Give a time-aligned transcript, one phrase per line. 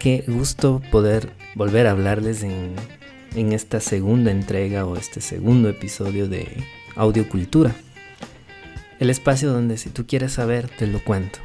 [0.00, 2.74] qué gusto poder volver a hablarles en,
[3.52, 6.48] esta segunda entrega o este segundo episodio de
[6.96, 7.72] Audiocultura.
[8.98, 11.38] El espacio donde si tú quieres saber te lo cuento.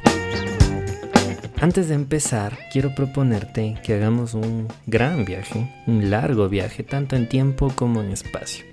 [1.60, 7.28] Antes de empezar, quiero proponerte que hagamos un gran viaje, un largo viaje, tanto en
[7.28, 8.64] tiempo como en espacio.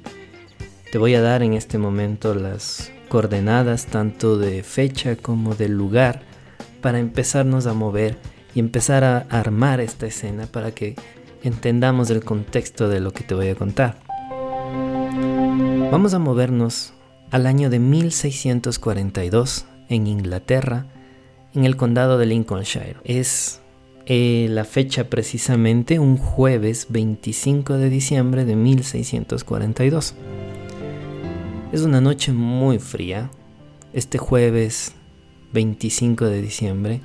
[0.91, 6.21] Te voy a dar en este momento las coordenadas tanto de fecha como de lugar
[6.81, 8.17] para empezarnos a mover
[8.55, 10.95] y empezar a armar esta escena para que
[11.43, 13.97] entendamos el contexto de lo que te voy a contar.
[15.91, 16.93] Vamos a movernos
[17.31, 20.85] al año de 1642 en Inglaterra,
[21.53, 22.97] en el condado de Lincolnshire.
[23.03, 23.61] Es
[24.05, 30.15] eh, la fecha precisamente un jueves 25 de diciembre de 1642.
[31.71, 33.29] Es una noche muy fría.
[33.93, 34.93] Este jueves
[35.53, 37.01] 25 de diciembre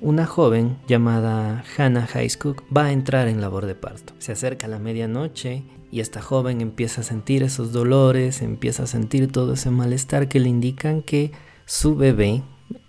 [0.00, 4.14] una joven llamada Hannah Highscook va a entrar en labor de parto.
[4.18, 9.30] Se acerca la medianoche y esta joven empieza a sentir esos dolores, empieza a sentir
[9.32, 11.32] todo ese malestar que le indican que
[11.66, 12.42] su bebé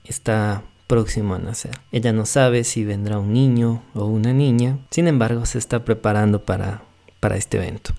[0.04, 1.72] está próximo a nacer.
[1.92, 6.44] Ella no sabe si vendrá un niño o una niña, sin embargo se está preparando
[6.44, 6.84] para,
[7.20, 7.94] para este evento.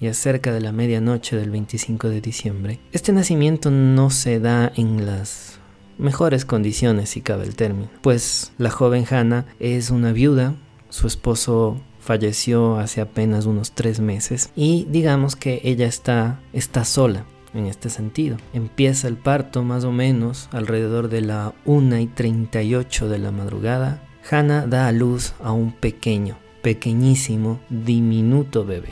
[0.00, 5.06] Y acerca de la medianoche del 25 de diciembre, este nacimiento no se da en
[5.06, 5.55] las
[5.98, 10.54] mejores condiciones si cabe el término, pues la joven Hannah es una viuda,
[10.90, 17.24] su esposo falleció hace apenas unos tres meses y digamos que ella está, está sola
[17.52, 18.36] en este sentido.
[18.52, 24.02] Empieza el parto más o menos alrededor de la 1 y 38 de la madrugada.
[24.30, 28.90] Hannah da a luz a un pequeño, pequeñísimo, diminuto bebé.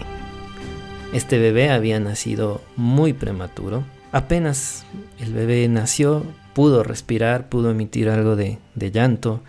[1.13, 3.85] Este bebé había nacido muy prematuro.
[4.11, 4.85] Apenas
[5.21, 9.43] el bebé nació, pudo respirar, pudo emitir algo de, llanto,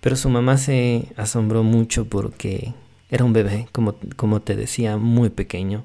[0.00, 2.74] pero su mamá se asombró mucho porque
[3.10, 5.84] era un bebé, como, como te decía, muy pequeño.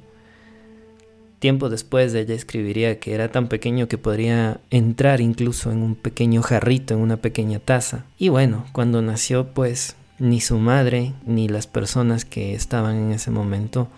[1.40, 6.42] Tiempo después ella escribiría que era tan pequeño que podría entrar incluso en un pequeño
[6.42, 8.06] jarrito, en una pequeña taza.
[8.18, 13.30] Y bueno, cuando nació pues ni su madre ni las personas que estaban en ese
[13.30, 13.90] momento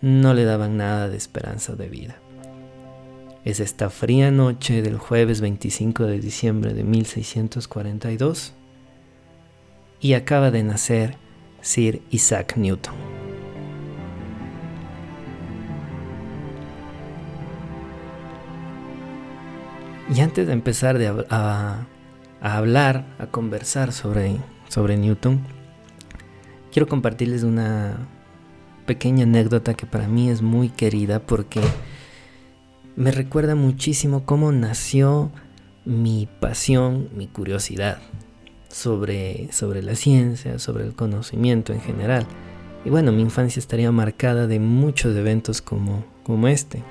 [0.00, 2.21] no le daban nada de esperanza de vida.
[3.44, 8.52] Es esta fría noche del jueves 25 de diciembre de 1642
[10.00, 11.16] y acaba de nacer
[11.60, 12.94] Sir Isaac Newton.
[20.14, 21.00] Y antes de empezar
[21.30, 21.86] a,
[22.40, 24.36] hablar, a conversar sobre,
[24.68, 25.40] sobre Newton,
[26.70, 27.96] quiero compartirles una
[28.86, 31.60] pequeña anécdota que para mí es muy querida porque
[32.96, 35.30] me recuerda muchísimo cómo nació
[35.84, 37.98] mi pasión, mi curiosidad
[38.68, 42.26] sobre, sobre la ciencia, sobre el conocimiento en general.
[42.84, 46.82] Y bueno, mi infancia estaría marcada de muchos eventos como, como este.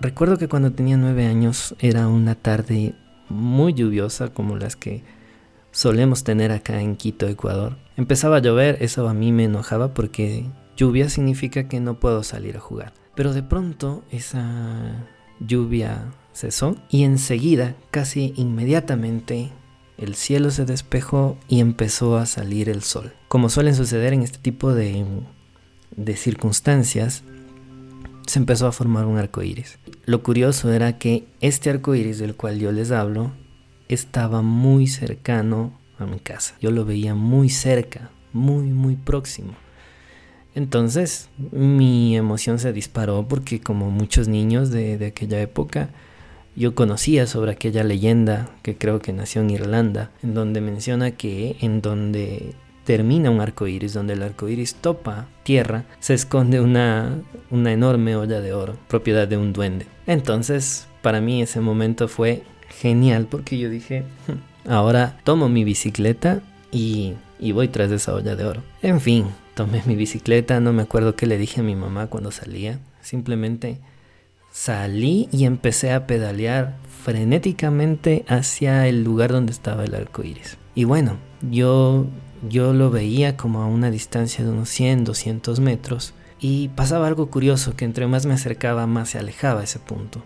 [0.00, 2.94] Recuerdo que cuando tenía nueve años era una tarde
[3.28, 5.04] muy lluviosa como las que
[5.72, 7.76] solemos tener acá en Quito, Ecuador.
[7.96, 10.46] Empezaba a llover, eso a mí me enojaba porque
[10.76, 12.94] lluvia significa que no puedo salir a jugar.
[13.20, 15.06] Pero de pronto esa
[15.40, 19.50] lluvia cesó y enseguida, casi inmediatamente,
[19.98, 23.12] el cielo se despejó y empezó a salir el sol.
[23.28, 25.04] Como suelen suceder en este tipo de,
[25.94, 27.22] de circunstancias,
[28.26, 29.78] se empezó a formar un arco iris.
[30.06, 33.32] Lo curioso era que este arco iris del cual yo les hablo
[33.88, 36.54] estaba muy cercano a mi casa.
[36.62, 39.52] Yo lo veía muy cerca, muy, muy próximo.
[40.54, 45.90] Entonces mi emoción se disparó porque como muchos niños de, aquella época,
[46.56, 51.56] yo conocía sobre aquella leyenda que creo que nació en Irlanda, en donde menciona que
[51.60, 52.54] en donde
[52.84, 58.16] termina un arco iris, donde el arco iris topa tierra, se esconde una, una enorme
[58.16, 59.86] olla de oro, propiedad de un duende.
[60.06, 66.40] Entonces, para mí ese momento fue genial porque yo dije, hmm, ahora tomo mi bicicleta
[66.72, 68.62] y, y voy tras esa olla de oro.
[68.82, 72.30] En fin, tomé mi bicicleta, no me acuerdo qué le dije a mi mamá cuando
[72.30, 72.80] salía.
[73.00, 73.80] Simplemente
[74.52, 80.58] salí y empecé a pedalear frenéticamente hacia el lugar donde estaba el arco iris.
[80.74, 81.16] Y bueno,
[81.50, 82.06] yo,
[82.48, 86.14] yo lo veía como a una distancia de unos 100, 200 metros.
[86.40, 90.22] Y pasaba algo curioso, que entre más me acercaba, más se alejaba ese punto.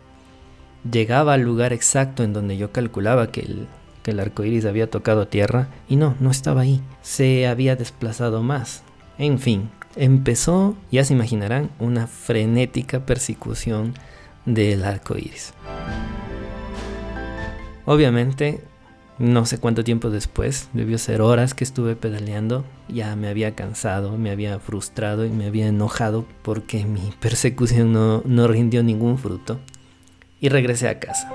[0.88, 3.66] Llegaba al lugar exacto en donde yo calculaba que el,
[4.04, 6.80] que el arco iris había tocado tierra, y no, no estaba ahí.
[7.02, 8.83] Se había desplazado más.
[9.19, 13.94] En fin, empezó, ya se imaginarán, una frenética persecución
[14.44, 15.55] del arco iris.
[17.87, 18.62] Obviamente,
[19.19, 24.19] no sé cuánto tiempo después, debió ser horas que estuve pedaleando, ya me había cansado,
[24.19, 29.60] me había frustrado y me había enojado porque mi persecución no, no rindió ningún fruto.
[30.40, 31.31] Y regresé a casa,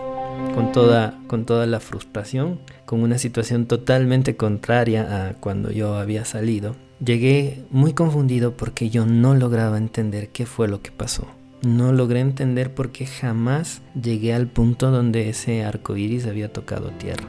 [0.54, 6.25] con toda, con toda la frustración, con una situación totalmente contraria a cuando yo había
[6.25, 6.75] salido.
[7.04, 11.28] Llegué muy confundido porque yo no lograba entender qué fue lo que pasó.
[11.62, 16.90] No logré entender por qué jamás llegué al punto donde ese arco iris había tocado
[16.92, 17.24] tierra.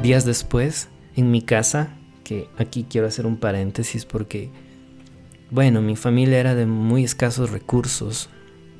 [0.00, 4.50] Días después, en mi casa, que aquí quiero hacer un paréntesis porque,
[5.50, 8.30] bueno, mi familia era de muy escasos recursos,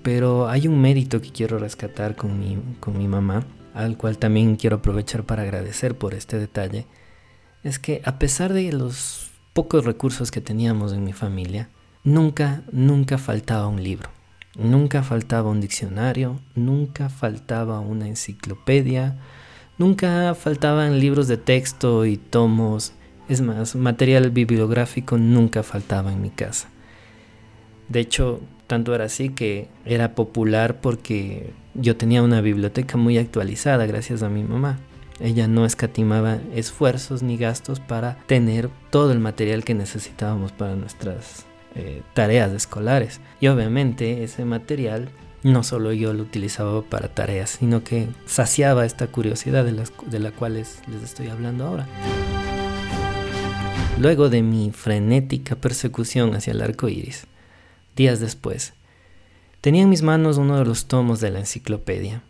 [0.04, 3.44] pero hay un mérito que quiero rescatar con mi, con mi mamá,
[3.74, 6.86] al cual también quiero aprovechar para agradecer por este detalle,
[7.64, 11.68] es que a pesar de los pocos recursos que teníamos en mi familia,
[12.04, 14.10] nunca, nunca faltaba un libro.
[14.56, 19.16] Nunca faltaba un diccionario, nunca faltaba una enciclopedia,
[19.80, 22.92] Nunca faltaban libros de texto y tomos,
[23.30, 26.68] es más, material bibliográfico nunca faltaba en mi casa.
[27.88, 33.86] De hecho, tanto era así que era popular porque yo tenía una biblioteca muy actualizada
[33.86, 34.80] gracias a mi mamá.
[35.20, 41.44] Ella no escatimaba esfuerzos ni gastos para tener todo el material que necesitábamos para nuestras
[41.74, 43.20] eh, tareas escolares.
[43.38, 45.10] Y obviamente ese material
[45.42, 50.18] no solo yo lo utilizaba para tareas, sino que saciaba esta curiosidad de, las, de
[50.20, 51.86] la cual les, les estoy hablando ahora.
[53.98, 57.26] Luego de mi frenética persecución hacia el arco iris,
[57.94, 58.72] días después,
[59.60, 62.22] tenía en mis manos uno de los tomos de la enciclopedia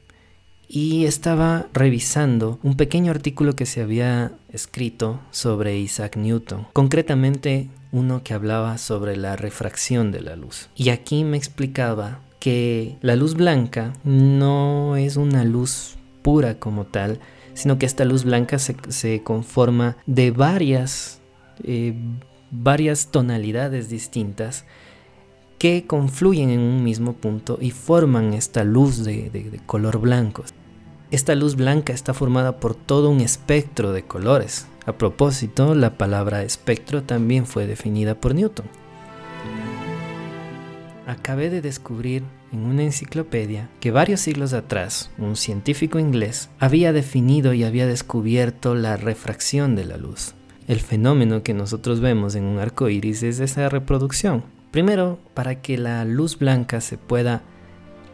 [0.73, 8.23] y estaba revisando un pequeño artículo que se había escrito sobre Isaac Newton, concretamente uno
[8.23, 10.69] que hablaba sobre la refracción de la luz.
[10.77, 17.19] Y aquí me explicaba que la luz blanca no es una luz pura como tal,
[17.55, 21.21] sino que esta luz blanca se, conforma de varias,
[21.65, 21.95] eh,
[22.53, 24.67] varias tonalidades distintas
[25.59, 30.45] que confluyen en un mismo punto y forman esta luz de color blanco.
[31.11, 34.67] Esta luz blanca está formada por todo un espectro de colores.
[34.87, 38.67] A propósito, la palabra espectro también fue definida por Newton
[41.11, 42.23] acabé de descubrir
[42.53, 48.75] en una enciclopedia que varios siglos atrás un científico inglés había definido y había descubierto
[48.75, 50.35] la refracción de la luz.
[50.67, 54.45] El fenómeno que nosotros vemos en un arco iris es esa reproducción.
[54.71, 57.43] Primero, para que la luz blanca se pueda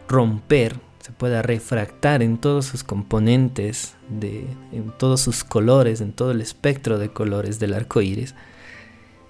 [0.07, 6.31] romper, se pueda refractar en todos sus componentes, de, en todos sus colores, en todo
[6.31, 8.35] el espectro de colores del arco iris,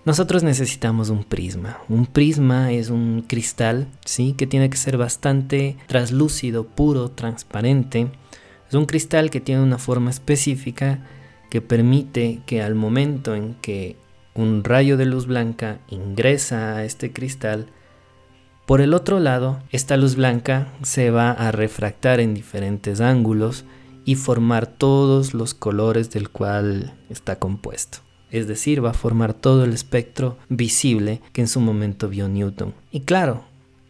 [0.04, 1.78] nosotros necesitamos un prisma.
[1.88, 4.34] Un prisma es un cristal, ¿sí?
[4.36, 8.08] Que tiene que ser bastante translúcido, puro, transparente.
[8.68, 11.06] Es un cristal que tiene una forma específica
[11.52, 13.98] que permite que al momento en que
[14.34, 17.68] un rayo de luz blanca ingresa a este cristal,
[18.68, 23.66] por el otro lado, esta luz blanca se va a refractar en diferentes ángulos
[24.06, 28.00] y formar todos los colores del cual está compuesto
[28.32, 32.74] es decir, va a formar todo el espectro visible que en su momento vio Newton.
[32.92, 33.46] Y claro,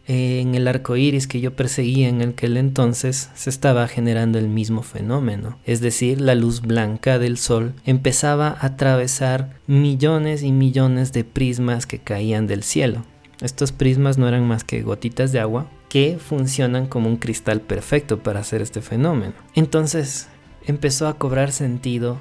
[0.06, 4.82] en el arco iris que yo perseguía en aquel entonces se estaba generando el mismo
[4.82, 11.24] fenómeno, es decir, la luz blanca del sol empezaba a atravesar millones y millones de
[11.24, 13.04] prismas que caían del cielo.
[13.40, 18.18] Estos prismas no eran más que gotitas de agua que funcionan como un cristal perfecto
[18.18, 19.34] para hacer este fenómeno.
[19.54, 20.28] Entonces
[20.66, 22.18] empezó a cobrar sentido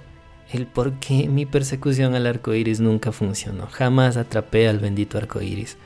[0.51, 3.67] el por qué mi persecución al arco iris nunca funcionó.
[3.67, 5.77] Jamás atrapé al bendito arco iris.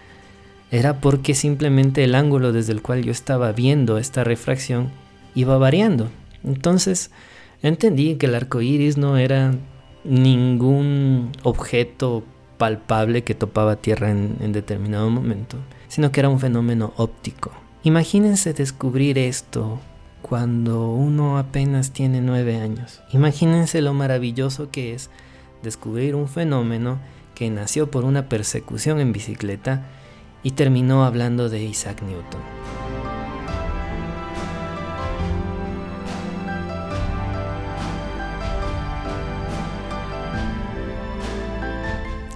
[0.69, 4.91] Era porque simplemente el ángulo desde el cual yo estaba viendo esta refracción
[5.33, 6.09] iba variando.
[6.43, 7.11] Entonces
[7.61, 9.53] entendí que el arco iris no era
[10.03, 12.23] ningún objeto
[12.61, 17.51] palpable que topaba tierra en, en determinado momento, sino que era un fenómeno óptico.
[17.81, 19.79] Imagínense descubrir esto
[20.21, 23.01] cuando uno apenas tiene nueve años.
[23.13, 25.09] Imagínense lo maravilloso que es
[25.63, 26.99] descubrir un fenómeno
[27.33, 29.87] que nació por una persecución en bicicleta
[30.43, 32.90] y terminó hablando de Isaac Newton.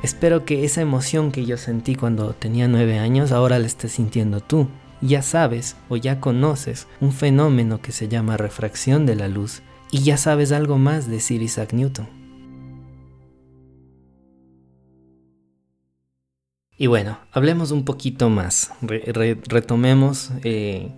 [0.05, 4.39] Espero que esa emoción que yo sentí cuando tenía nueve años ahora la estés sintiendo
[4.39, 4.67] tú.
[5.01, 9.63] Ya sabes o ya conoces un fenómeno que se llama refracción de la luz.
[9.89, 12.07] Y ya sabes algo más de Sir Isaac Newton.
[16.77, 20.91] Y bueno, hablemos un poquito más, retomemos eh,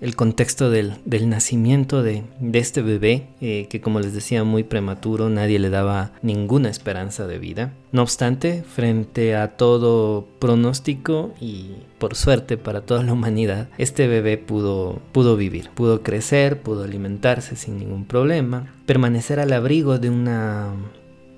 [0.00, 0.94] el contexto del,
[1.28, 6.70] nacimiento de, este bebé, eh, que como les decía muy prematuro, nadie le daba ninguna
[6.70, 7.72] esperanza de vida.
[7.92, 14.38] No obstante, frente a todo pronóstico y por suerte para toda la humanidad, este bebé
[14.38, 20.72] pudo, pudo vivir, pudo crecer, pudo alimentarse sin ningún problema, permanecer al abrigo de una,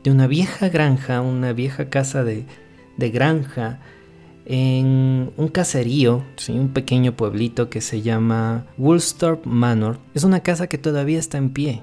[0.05, 2.45] de una vieja granja, una vieja casa de,
[2.97, 3.81] de granja,
[4.47, 9.99] en un caserío, un pequeño pueblito que se llama Woolsthorpe Manor.
[10.15, 11.83] Es una casa que todavía está en pie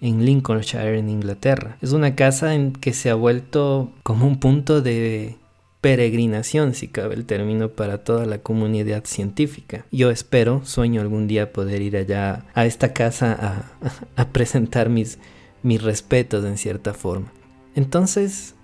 [0.00, 1.78] en Lincolnshire, en Inglaterra.
[1.80, 5.36] Es una casa en que se ha vuelto como un punto de
[5.80, 9.86] peregrinación, si cabe el término, para toda la comunidad científica.
[9.92, 13.90] Yo espero, sueño algún día poder ir allá a esta casa a,
[14.22, 15.18] a presentar mis,
[15.62, 17.32] mis respetos en cierta forma.
[17.74, 18.54] Entonces,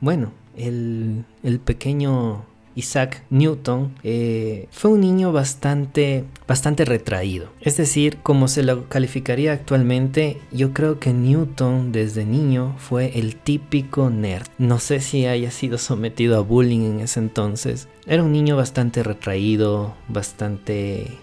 [0.00, 7.50] bueno, el, el pequeño Isaac Newton eh, fue un niño bastante, bastante retraído.
[7.60, 13.36] Es decir, como se lo calificaría actualmente, yo creo que Newton desde niño fue el
[13.36, 14.46] típico nerd.
[14.58, 17.88] No sé si haya sido sometido a bullying en ese entonces.
[18.06, 21.16] Era un niño bastante retraído, bastante eh,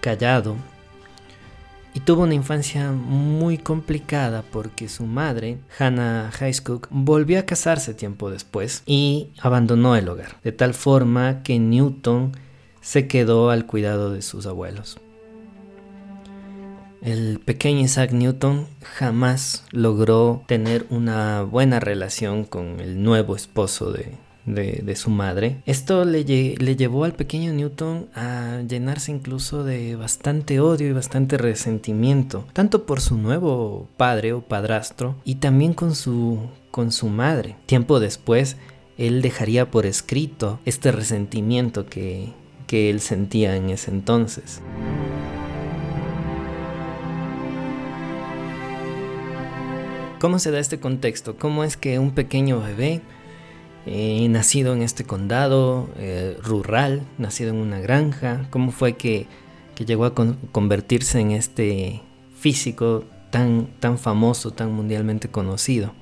[0.00, 0.56] callado
[2.08, 8.82] tuvo una infancia muy complicada porque su madre, Hannah Highscook, volvió a casarse tiempo después
[8.86, 12.32] y abandonó el hogar, de tal forma que Newton
[12.80, 14.98] se quedó al cuidado de sus abuelos.
[17.02, 24.14] El pequeño Isaac Newton jamás logró tener una buena relación con el nuevo esposo de,
[24.54, 25.62] de, su madre.
[25.66, 31.36] Esto le, le, llevó al pequeño Newton a llenarse incluso de bastante odio y bastante
[31.38, 36.38] resentimiento, tanto por su nuevo padre o padrastro y también con su,
[36.70, 37.56] con su madre.
[37.66, 38.56] Tiempo después,
[38.96, 42.32] él dejaría por escrito este resentimiento que,
[42.66, 44.60] que él sentía en ese entonces.
[50.20, 51.36] ¿Cómo se da este contexto?
[51.36, 53.02] ¿Cómo es que un pequeño bebé
[53.90, 59.26] eh, nacido en este condado eh, rural, nacido en una granja, cómo fue que,
[59.84, 62.02] llegó a convertirse en este
[62.36, 65.92] físico tan, tan famoso, tan mundialmente conocido.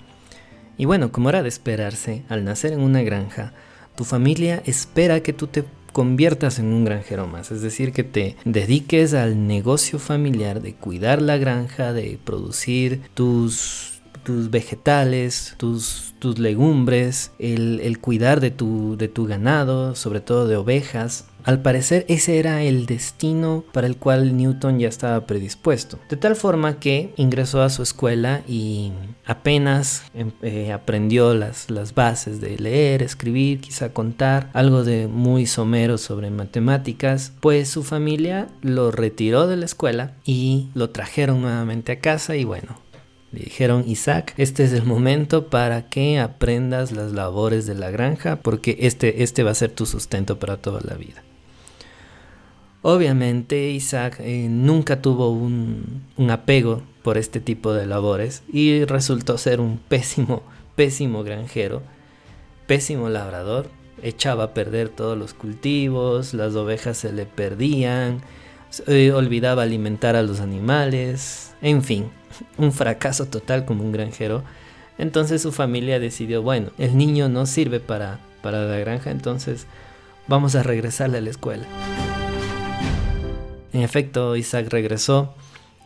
[0.78, 3.52] Y bueno, como era de esperarse, al nacer en una granja,
[3.94, 8.36] tu familia espera que tú te conviertas en un granjero más, es decir, que te
[8.44, 13.95] dediques al negocio familiar de cuidar la granja, de producir tus
[14.26, 20.56] tus vegetales, tus, tus legumbres, el, cuidar de tu, de tu ganado, sobre todo de
[20.56, 21.26] ovejas.
[21.44, 26.00] Al parecer ese era el destino para el cual Newton ya estaba predispuesto.
[26.10, 28.90] De tal forma que ingresó a su escuela y
[29.24, 35.46] apenas em, eh, aprendió las, las bases de leer, escribir, quizá contar, algo de muy
[35.46, 41.92] somero sobre matemáticas, pues su familia lo retiró de la escuela y lo trajeron nuevamente
[41.92, 42.85] a casa y bueno,
[43.36, 48.36] le dijeron, Isaac, este es el momento para que aprendas las labores de la granja
[48.36, 51.22] porque este, este va a ser tu sustento para toda la vida.
[52.80, 59.60] Obviamente Isaac eh, nunca tuvo un, apego por este tipo de labores y resultó ser
[59.60, 60.42] un pésimo,
[60.76, 61.82] pésimo granjero,
[62.66, 63.68] pésimo labrador.
[64.02, 68.22] Echaba a perder todos los cultivos, las ovejas se le perdían,
[68.70, 72.10] se, olvidaba alimentar a los animales, en fin,
[72.58, 74.42] un fracaso total como un granjero.
[74.98, 79.66] Entonces su familia decidió, bueno, el niño no sirve para, para la granja, entonces
[80.26, 81.66] vamos a regresarle a la escuela.
[83.72, 85.34] En efecto, Isaac regresó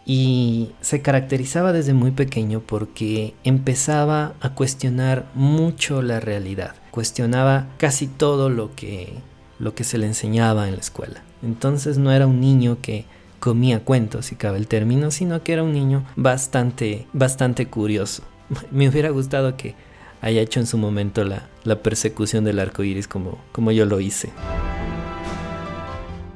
[0.07, 8.07] y se caracterizaba desde muy pequeño porque empezaba a cuestionar mucho la realidad, cuestionaba casi
[8.07, 9.13] todo lo que,
[9.59, 11.23] lo que se le enseñaba en la escuela.
[11.43, 13.07] Entonces no era un niño que
[13.41, 18.23] comía cuentos, si cabe el término, sino que era un niño bastante, bastante curioso.
[18.71, 19.75] Me hubiera gustado que
[20.21, 21.49] haya hecho en su momento la,
[21.83, 24.31] persecución del arco iris como, como yo lo hice.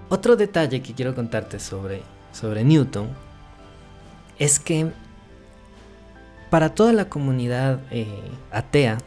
[0.09, 3.09] Otro detalle que quiero contarte sobre, sobre Newton
[4.39, 4.91] es que
[6.51, 8.07] para toda la comunidad eh,
[8.51, 8.99] atea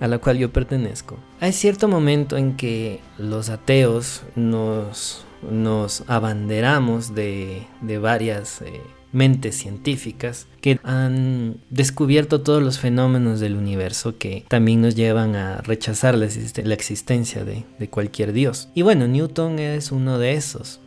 [0.00, 7.14] a la cual yo pertenezco, hay cierto momento en que los ateos nos nos abanderamos
[7.14, 7.66] de,
[8.00, 8.80] varias eh,
[9.12, 15.58] mentes científicas que han descubierto todos los fenómenos del universo que también nos llevan a
[15.58, 18.68] rechazar la, existencia de, cualquier dios.
[18.74, 20.80] Y bueno, Newton es uno de esos.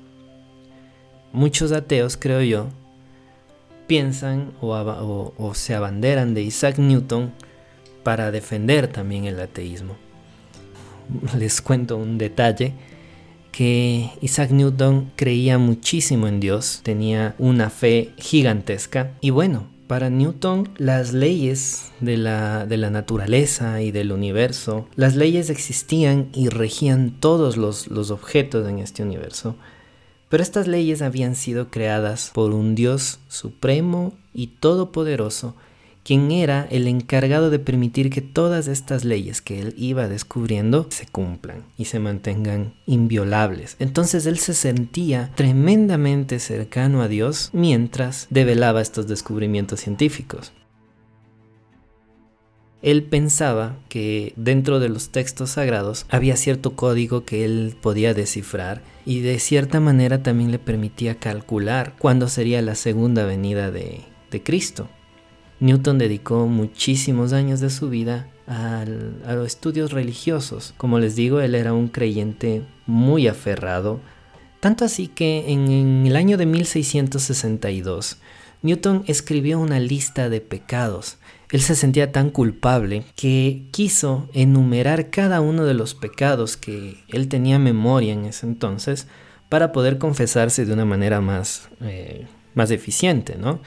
[1.32, 2.70] Muchos ateos, creo yo,
[3.86, 7.32] piensan o se abanderan de Isaac Newton
[8.04, 9.96] para defender también el ateísmo.
[11.38, 12.74] Les cuento un detalle
[13.52, 20.70] que Isaac Newton creía muchísimo en Dios, tenía una fe gigantesca y bueno, para Newton,
[20.78, 27.12] las leyes de la, de la, naturaleza y del universo, las leyes existían y regían
[27.22, 29.56] todos los, los objetos en este universo.
[30.28, 35.56] Pero estas leyes habían sido creadas por un Dios supremo y todopoderoso
[36.08, 41.06] quien era el encargado de permitir que todas estas leyes que él iba descubriendo se
[41.06, 43.76] cumplan y se mantengan inviolables.
[43.80, 50.54] Entonces él se sentía tremendamente cercano a Dios mientras develaba estos descubrimientos científicos.
[52.82, 58.82] Él pensaba que dentro de los textos sagrados había cierto código que él podía descifrar
[59.06, 64.42] y de cierta manera también le permitía calcular cuándo sería la segunda venida de, de
[64.42, 64.88] Cristo.
[65.60, 70.74] Newton dedicó muchísimos años de su vida a los estudios religiosos.
[70.78, 74.00] Como les digo, él era un creyente muy aferrado,
[74.60, 78.18] tanto así que en, el año de 1662
[78.64, 81.18] Newton escribió una lista de pecados.
[81.52, 87.28] Él se sentía tan culpable que quiso enumerar cada uno de los pecados que él
[87.30, 89.08] tenía memoria en ese entonces
[89.48, 93.62] para poder confesarse de una manera más, eh, más eficiente, ¿no?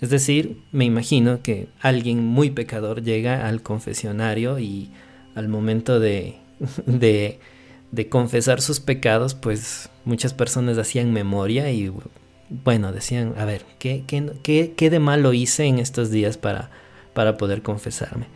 [0.00, 4.90] Es decir, me imagino que alguien muy pecador llega al confesionario y
[5.34, 6.36] al momento de,
[6.86, 7.38] de,
[8.10, 11.90] confesar sus pecados, pues muchas personas hacían memoria y
[12.50, 16.70] bueno, decían, a ver, ¿qué, qué, qué, de malo hice en estos días para,
[17.14, 18.26] para poder confesarme?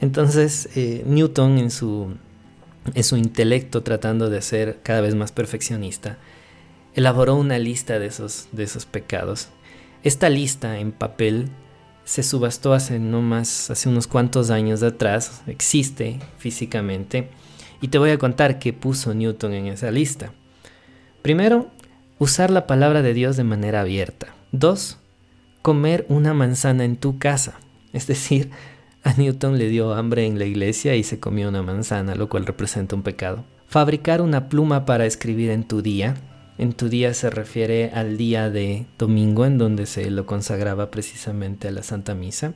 [0.00, 2.14] Entonces, eh, Newton en su,
[2.94, 6.18] en su intelecto, tratando de ser cada vez más perfeccionista,
[6.94, 9.48] elaboró una lista de esos, de esos pecados
[10.02, 11.50] esta lista en papel
[12.04, 17.30] se subastó hace no más, hace unos cuantos años atrás, existe físicamente,
[17.80, 20.32] y te voy a contar qué puso Newton en esa lista.
[21.22, 21.70] Primero,
[22.18, 24.28] usar la palabra de Dios de manera abierta.
[24.52, 24.98] Dos,
[25.62, 27.58] comer una manzana en tu casa.
[27.92, 28.50] Es decir,
[29.02, 32.46] a Newton le dio hambre en la iglesia y se comió una manzana, lo cual
[32.46, 33.44] representa un pecado.
[33.66, 36.14] Fabricar una pluma para escribir en tu día.
[36.58, 41.68] En tu día se refiere al día de domingo en donde se lo consagraba precisamente
[41.68, 42.54] a la Santa Misa.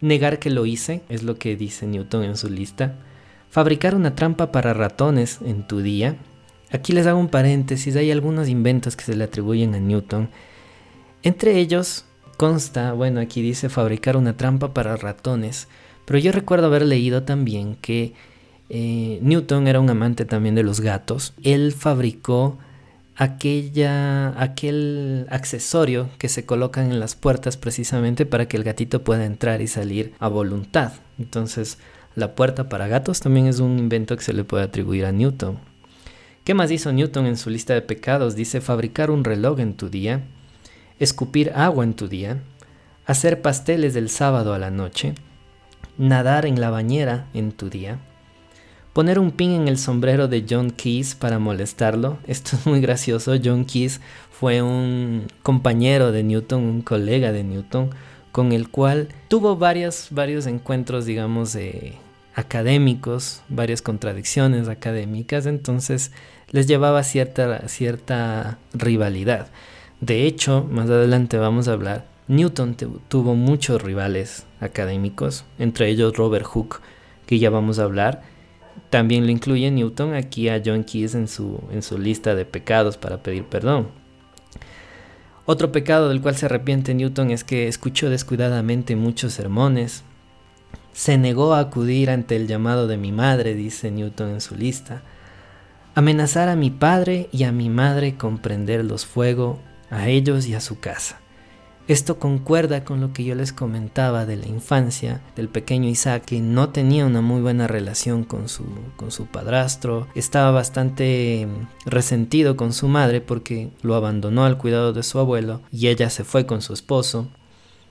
[0.00, 2.96] Negar que lo hice, es lo que dice Newton en su lista.
[3.50, 6.16] Fabricar una trampa para ratones en tu día.
[6.72, 10.28] Aquí les hago un paréntesis, hay algunos inventos que se le atribuyen a Newton.
[11.22, 12.04] Entre ellos
[12.36, 15.68] consta, bueno, aquí dice fabricar una trampa para ratones,
[16.04, 18.12] pero yo recuerdo haber leído también que
[18.68, 21.34] eh, Newton era un amante también de los gatos.
[21.42, 22.58] Él fabricó
[23.16, 29.24] aquella, aquel accesorio que se colocan en las puertas precisamente para que el gatito pueda
[29.24, 30.92] entrar y salir a voluntad.
[31.18, 31.78] Entonces,
[32.14, 35.58] la puerta para gatos también es un invento que se le puede atribuir a Newton.
[36.44, 38.36] ¿Qué más hizo Newton en su lista de pecados?
[38.36, 40.22] Dice fabricar un reloj en tu día,
[40.98, 42.42] escupir agua en tu día,
[43.06, 45.14] hacer pasteles del sábado a la noche,
[45.96, 47.98] nadar en la bañera en tu día,
[48.94, 52.16] poner un pin en el sombrero de John Keys para molestarlo.
[52.26, 53.34] Esto es muy gracioso.
[53.44, 57.90] John Keys fue un compañero de Newton, un colega de Newton,
[58.32, 61.58] con el cual tuvo varios, varios encuentros, digamos,
[62.34, 66.10] académicos, varias contradicciones académicas, entonces
[66.50, 69.48] les llevaba cierta, cierta rivalidad.
[70.00, 72.76] De hecho, más adelante vamos a hablar, Newton
[73.08, 76.80] tuvo muchos rivales académicos, entre ellos Robert Hooke,
[77.26, 78.22] que ya vamos a hablar,
[78.90, 82.96] también lo incluye Newton aquí a John Keys en su, en su lista de pecados
[82.96, 83.88] para pedir perdón.
[85.46, 90.04] Otro pecado del cual se arrepiente Newton es que escuchó descuidadamente muchos sermones.
[90.92, 95.02] Se negó a acudir ante el llamado de mi madre, dice Newton en su lista.
[95.94, 99.58] Amenazar a mi padre y a mi madre con prenderlos fuego
[99.90, 101.20] a ellos y a su casa.
[101.86, 106.40] Esto concuerda con lo que yo les comentaba de la infancia del pequeño Isaac, que
[106.40, 108.64] no tenía una muy buena relación con su,
[108.96, 114.94] con su padrastro, estaba bastante mm, resentido con su madre porque lo abandonó al cuidado
[114.94, 117.28] de su abuelo y ella se fue con su esposo.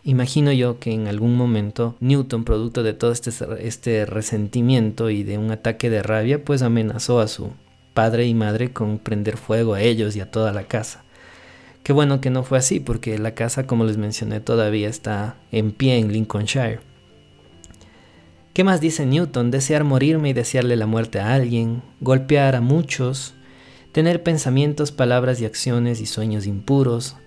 [0.03, 3.29] Imagino yo que en algún momento Newton, producto de todo este,
[3.59, 7.51] este resentimiento y de un ataque de rabia, pues amenazó a su
[7.93, 11.02] padre y madre con prender fuego a ellos y a toda la casa.
[11.83, 15.71] Qué bueno que no fue así, porque la casa, como les mencioné, todavía está en
[15.71, 16.79] pie en Lincolnshire.
[18.53, 19.51] ¿Qué más dice Newton?
[19.51, 23.33] Desear morirme y desearle la muerte a alguien, golpear a muchos,
[23.91, 27.17] tener pensamientos, palabras y acciones y sueños impuros,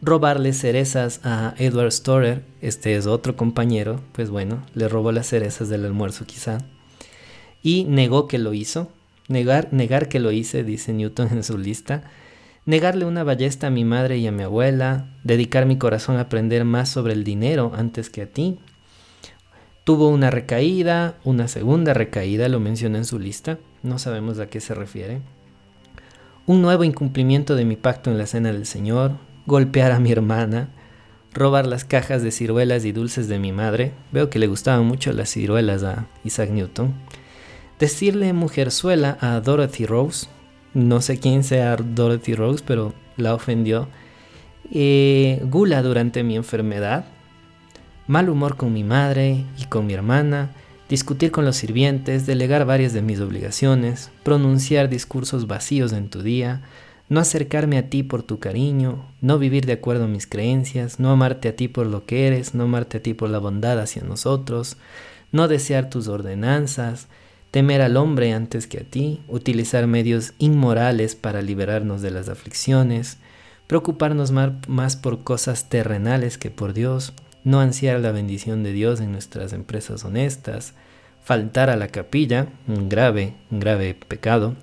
[0.00, 5.68] robarle cerezas a Edward Storer, este es otro compañero, pues bueno, le robó las cerezas
[5.68, 6.58] del almuerzo quizá,
[7.62, 8.90] y negó que lo hizo,
[9.28, 12.04] Negar, negar que lo hice, dice Newton en su lista.
[12.66, 15.06] Negarle una ballesta a mi madre y a mi abuela.
[15.24, 18.58] Dedicar mi corazón a aprender más sobre el dinero antes que a ti.
[19.84, 23.58] Tuvo una recaída, una segunda recaída, lo menciona en su lista.
[23.82, 25.20] No sabemos a qué se refiere.
[26.44, 29.12] Un nuevo incumplimiento de mi pacto en la cena del Señor.
[29.46, 30.68] Golpear a mi hermana
[31.36, 33.92] robar las cajas de ciruelas y dulces de mi madre.
[34.10, 36.94] Veo que le gustaban mucho las ciruelas a Isaac Newton.
[37.78, 40.28] Decirle mujerzuela a Dorothy Rose.
[40.76, 43.88] No sé quién sea Dorothy Rose, pero la ofendió.
[44.70, 47.06] Eh, gula durante mi enfermedad.
[48.06, 50.50] Mal humor con mi madre y con mi hermana.
[50.90, 56.60] Discutir con los sirvientes, delegar varias de mis obligaciones, pronunciar discursos vacíos en tu día,
[57.08, 61.10] no acercarme a ti por tu cariño, no vivir de acuerdo a mis creencias, no
[61.10, 64.02] amarte a ti por lo que eres, no amarte a ti por la bondad hacia
[64.02, 64.76] nosotros,
[65.32, 67.08] no desear tus ordenanzas,
[67.56, 73.16] temer al hombre antes que a ti, utilizar medios inmorales para liberarnos de las aflicciones,
[73.66, 77.14] preocuparnos más, por cosas terrenales que por Dios,
[77.44, 80.74] no ansiar la bendición de Dios en nuestras empresas honestas,
[81.24, 84.54] faltar a la capilla, un grave, un grave pecado,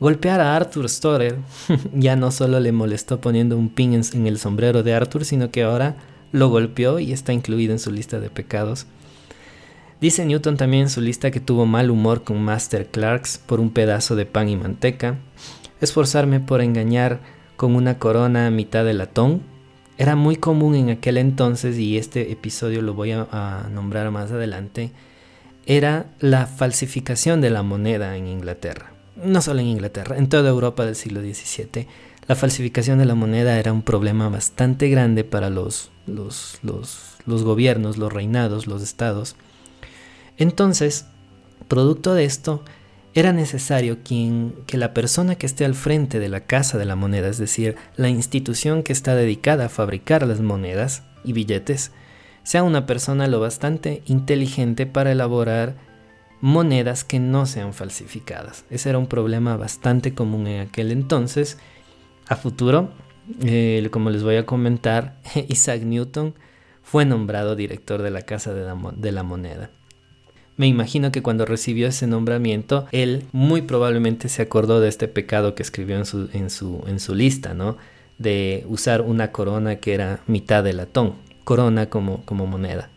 [0.00, 1.36] Golpear a Arthur Storer
[1.92, 5.64] ya no solo le molestó poniendo un pin en, el sombrero de Arthur, sino que
[5.64, 5.96] ahora
[6.32, 8.86] lo golpeó y está incluido en su lista de pecados.
[10.04, 13.70] Dice Newton también en su lista que tuvo mal humor con Master Clarks por un
[13.70, 15.16] pedazo de pan y manteca.
[15.80, 17.20] Esforzarme por engañar
[17.56, 19.40] con una corona a mitad de latón.
[19.96, 24.92] Era muy común en aquel entonces, y este episodio lo voy a nombrar más adelante,
[25.64, 30.84] era la falsificación de la moneda en Inglaterra no solo en Inglaterra, en toda Europa
[30.84, 31.86] del siglo XVII,
[32.26, 36.58] la falsificación de la moneda era un problema bastante grande para los, los,
[37.26, 39.36] gobiernos, los reinados, los estados.
[40.36, 41.06] Entonces,
[41.68, 42.62] producto de esto,
[43.14, 47.28] era necesario que la persona que esté al frente de la casa de la moneda,
[47.28, 51.92] es decir, la institución que está dedicada a fabricar las monedas y billetes,
[52.42, 55.76] sea una persona lo bastante inteligente para elaborar
[56.40, 58.64] monedas que no sean falsificadas.
[58.68, 61.58] Ese era un problema bastante común en aquel entonces.
[62.28, 62.90] A futuro,
[63.42, 66.34] eh, como les voy a comentar, Isaac Newton
[66.82, 69.70] fue nombrado director de la Casa de la, Moneda.
[70.56, 75.54] Me imagino que cuando recibió ese nombramiento, él muy probablemente se acordó de este pecado
[75.54, 77.76] que escribió en su, en su, en su lista, ¿no?
[78.18, 82.90] De usar una corona que era mitad de latón, corona como, como moneda.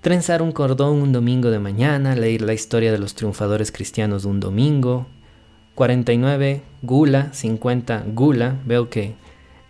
[0.00, 4.38] Trenzar un cordón un domingo de mañana, leer la historia de los triunfadores cristianos un
[4.38, 5.06] domingo.
[5.74, 8.60] 49, gula, 50, gula.
[8.64, 9.14] Veo que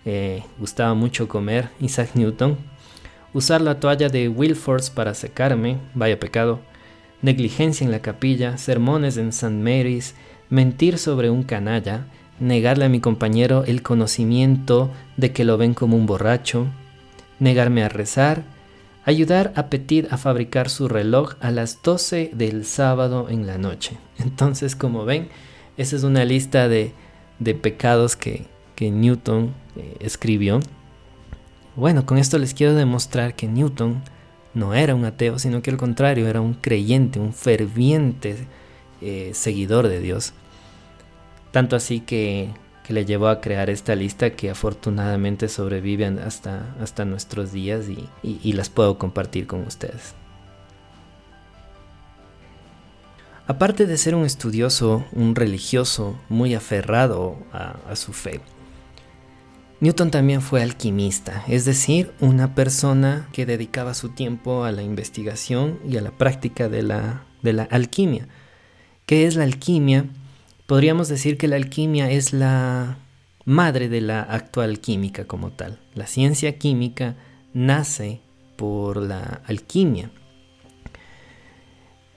[0.05, 2.59] eh, gustaba mucho comer Isaac Newton.
[3.33, 6.61] Usar la toalla de Wilfords para secarme, vaya pecado.
[7.25, 9.49] Negligencia en la capilla, sermones en St.
[9.49, 10.15] Mary's,
[10.51, 12.05] mentir sobre un canalla,
[12.39, 16.67] negarle a mi compañero el conocimiento de que lo ven como un borracho,
[17.39, 18.43] negarme a rezar,
[19.07, 23.97] ayudar a Petit a fabricar su reloj a las 12 del sábado en la noche.
[24.19, 25.29] Entonces, como ven,
[25.79, 26.93] esa es una lista de,
[27.63, 28.45] pecados que,
[28.79, 30.61] Newton eh, escribió.
[31.75, 34.03] Bueno, con esto les quiero demostrar que Newton
[34.55, 38.37] no era un ateo, sino que al contrario, era un creyente, un ferviente
[39.01, 40.33] eh, seguidor de Dios.
[41.53, 42.51] Tanto así que
[42.85, 47.87] que le llevó a crear esta lista que afortunadamente sobreviven hasta, hasta nuestros días
[48.23, 50.15] y, las puedo compartir con ustedes.
[53.47, 58.41] Aparte de ser un estudioso, un religioso muy aferrado a, su fe,
[59.81, 65.79] Newton también fue alquimista, es decir, una persona que dedicaba su tiempo a la investigación
[65.87, 68.29] y a la práctica de la, de la alquimia.
[69.05, 70.07] ¿Qué es la alquimia?
[70.67, 72.99] Podríamos decir que la alquimia es la
[73.45, 75.81] madre de la actual química como tal.
[75.95, 77.17] La ciencia química
[77.53, 78.21] nace
[78.57, 80.11] por la alquimia.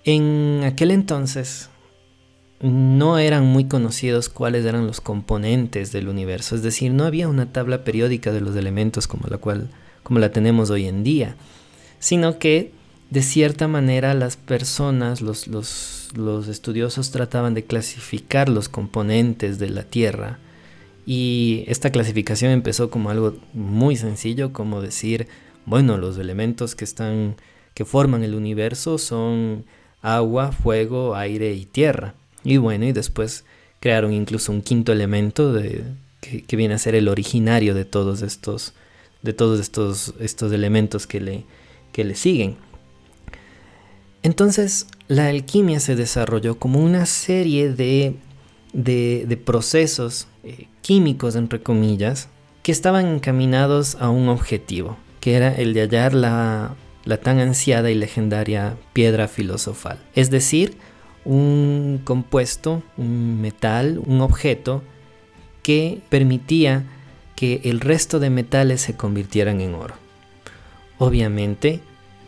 [0.05, 1.69] En aquel entonces
[2.59, 7.51] no eran muy conocidos cuáles eran los componentes del universo, es decir, no había una
[7.51, 9.69] tabla periódica de los elementos como la cual
[10.03, 11.35] como la tenemos hoy en día,
[11.99, 12.71] sino que
[13.09, 19.83] de cierta manera las personas, los, los, estudiosos trataban de clasificar los componentes de la
[19.83, 20.39] Tierra
[21.05, 25.27] y esta clasificación empezó como algo muy sencillo, como decir,
[25.65, 27.35] bueno, los elementos que están
[27.73, 29.65] que forman el universo son
[30.01, 32.15] agua, fuego, aire y tierra.
[32.47, 33.43] Y bueno, y después
[33.81, 35.83] crearon incluso un quinto elemento de,
[36.21, 38.73] que, viene a ser el originario de todos estos,
[39.21, 41.43] de todos estos, estos elementos que le,
[41.91, 42.55] que le siguen.
[44.23, 48.15] Entonces la alquimia se desarrolló como una serie de,
[48.71, 52.29] de, procesos eh, químicos, entre comillas,
[52.63, 57.91] que estaban encaminados a un objetivo, que era el de hallar la, la tan ansiada
[57.91, 59.99] y legendaria piedra filosofal.
[60.15, 60.77] Es decir,
[61.27, 64.81] un compuesto, un metal, un objeto
[65.61, 66.85] que permitía
[67.35, 69.95] que el resto de metales se convirtieran en oro.
[70.97, 71.81] Obviamente,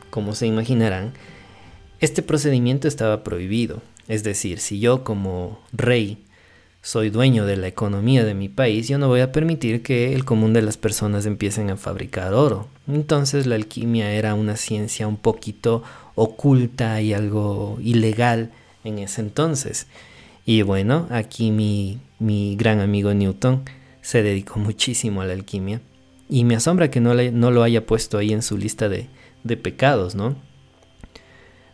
[0.09, 1.13] como se imaginarán,
[2.01, 3.81] este procedimiento estaba prohibido.
[4.09, 6.17] Es decir, si yo como rey
[6.81, 10.25] soy dueño de la economía de mi país, yo no voy a permitir que el
[10.25, 12.67] común de las personas empiecen a fabricar oro.
[12.87, 15.83] Entonces la alquimia era una ciencia un poquito
[16.15, 18.51] oculta y algo ilegal
[18.83, 19.87] en ese entonces.
[20.45, 21.99] Y bueno, aquí mi,
[22.57, 23.63] gran amigo Newton
[24.01, 25.81] se dedicó muchísimo a la alquimia.
[26.29, 29.07] Y me asombra que no, no lo haya puesto ahí en su lista de,
[29.43, 30.35] de pecados, ¿no?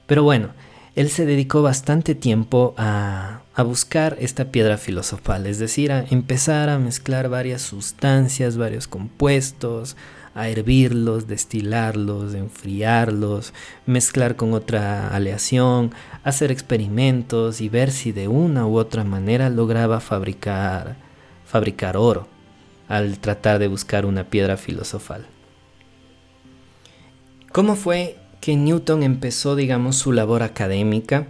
[0.07, 0.49] Pero bueno,
[0.95, 6.77] él se dedicó bastante tiempo a, buscar esta piedra filosofal, es decir, a empezar a
[6.77, 9.95] mezclar varias sustancias, varios compuestos,
[10.35, 13.53] a hervirlos, destilarlos, enfriarlos,
[13.85, 15.93] mezclar con otra aleación,
[16.23, 20.97] hacer experimentos y ver si de una u otra manera lograba fabricar,
[21.45, 22.27] fabricar oro
[22.87, 25.25] al tratar de buscar una piedra filosofal.
[27.51, 31.25] ¿Cómo fue que Newton empezó, digamos, su labor académica,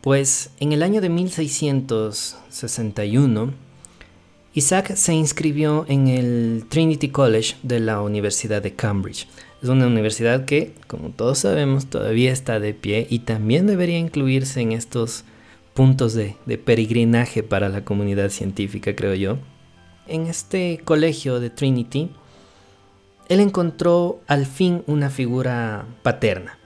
[0.00, 3.67] pues en el año de 1661,
[4.58, 9.28] Isaac se inscribió en el Trinity College de la Universidad de Cambridge.
[9.62, 14.60] Es una universidad que, como todos sabemos, todavía está de pie y también debería incluirse
[14.60, 15.22] en estos
[15.74, 19.38] puntos de, peregrinaje para la comunidad científica, creo yo.
[20.08, 22.10] En este colegio de Trinity,
[23.28, 26.58] él encontró al fin una figura paterna.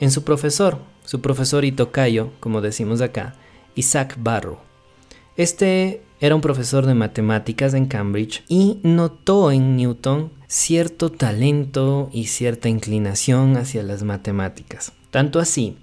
[0.00, 3.34] En su profesor, su profesor y tocayo, como decimos acá,
[3.74, 4.65] Isaac Barrow.
[5.36, 12.26] Este era un profesor de matemáticas en Cambridge y notó en Newton cierto talento y
[12.26, 14.92] cierta inclinación hacia las matemáticas.
[15.10, 15.76] Tanto así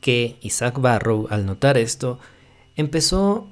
[0.00, 2.18] que Isaac Barrow, al notar esto,
[2.76, 3.46] empezó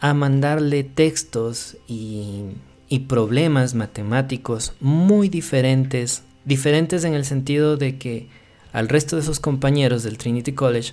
[0.00, 8.28] a mandarle textos y problemas matemáticos muy diferentes, diferentes en el sentido de que
[8.72, 10.92] al resto de sus compañeros del Trinity College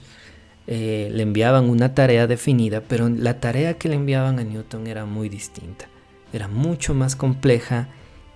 [0.68, 5.06] eh, le enviaban una tarea definida, pero la tarea que le enviaban a Newton era
[5.06, 5.88] muy distinta,
[6.34, 7.88] era mucho más compleja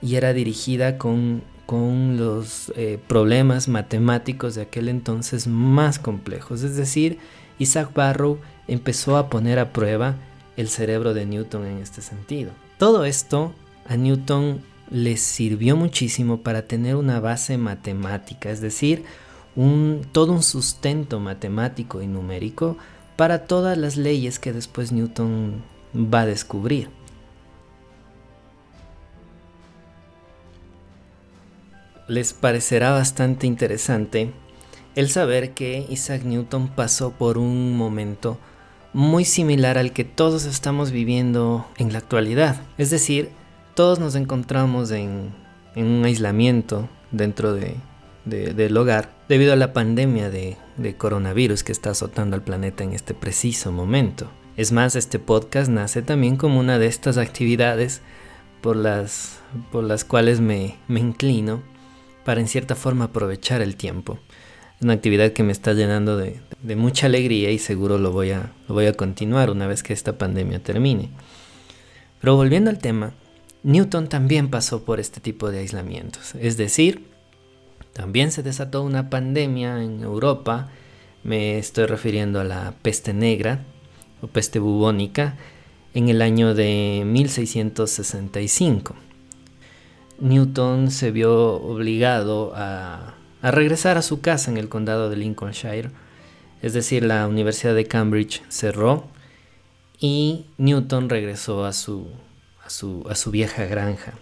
[0.02, 6.64] y era dirigida con, con los eh, problemas matemáticos de aquel entonces más complejos.
[6.64, 7.18] Es decir,
[7.58, 10.16] Isaac Barrow empezó a poner a prueba
[10.56, 12.52] el cerebro de Newton en este sentido.
[12.78, 13.54] Todo esto
[13.88, 14.62] a Newton
[14.92, 19.04] le sirvió muchísimo para tener una base matemática, es decir,
[19.56, 22.78] un, todo un sustento matemático y numérico
[23.16, 25.62] para todas las leyes que después Newton
[25.96, 26.90] va a descubrir.
[32.08, 34.32] Les parecerá bastante interesante
[34.96, 38.40] el saber que Isaac Newton pasó por un momento
[38.94, 42.62] muy similar al que todos estamos viviendo en la actualidad.
[42.78, 43.30] Es decir,
[43.76, 45.34] todos nos encontramos en,
[45.76, 47.54] un aislamiento dentro
[48.26, 50.58] del hogar debido a la pandemia de,
[50.98, 54.30] coronavirus que está azotando al planeta en este preciso momento.
[54.58, 58.02] Es más, este podcast nace también como una de estas actividades
[58.62, 59.40] por las,
[59.72, 61.64] por las cuales me, me inclino
[62.26, 64.20] para en cierta forma aprovechar el tiempo.
[64.80, 66.40] Es una actividad que me está llenando de,
[66.76, 70.18] mucha alegría y seguro lo voy, a, lo voy a continuar una vez que esta
[70.18, 71.10] pandemia termine.
[72.22, 73.14] Pero volviendo al tema,
[73.64, 76.34] Newton también pasó por este tipo de aislamientos.
[76.36, 77.09] Es decir,
[77.94, 80.70] también se desató una pandemia en Europa.
[81.24, 83.64] Me estoy refiriendo a la peste negra
[84.22, 85.38] o peste bubónica
[85.94, 88.96] en el año de 1665.
[90.20, 95.92] Newton se vio obligado a regresar a su casa en el condado de Lincolnshire.
[96.62, 99.08] Es decir, la Universidad de Cambridge cerró
[100.00, 102.08] y Newton regresó a su,
[102.66, 104.14] a su, a su vieja granja.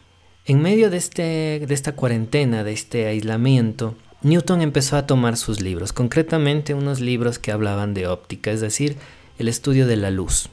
[0.50, 5.60] En medio de, este, de esta cuarentena, de este aislamiento, Newton empezó a tomar sus
[5.60, 8.96] libros, concretamente unos libros que hablaban de óptica, es decir,
[9.40, 10.48] el estudio de la luz.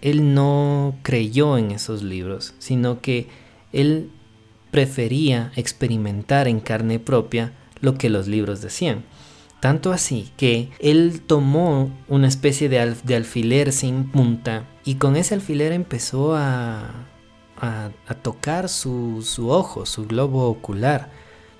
[0.00, 3.26] Él no creyó en esos libros, sino que
[3.74, 4.10] él
[4.70, 9.04] prefería experimentar en carne propia lo que los libros decían.
[9.60, 15.72] Tanto así que él tomó una especie de, alfiler sin punta y con ese alfiler
[15.72, 17.07] empezó a,
[17.60, 17.90] a,
[18.22, 21.10] tocar su, su ojo, su globo ocular,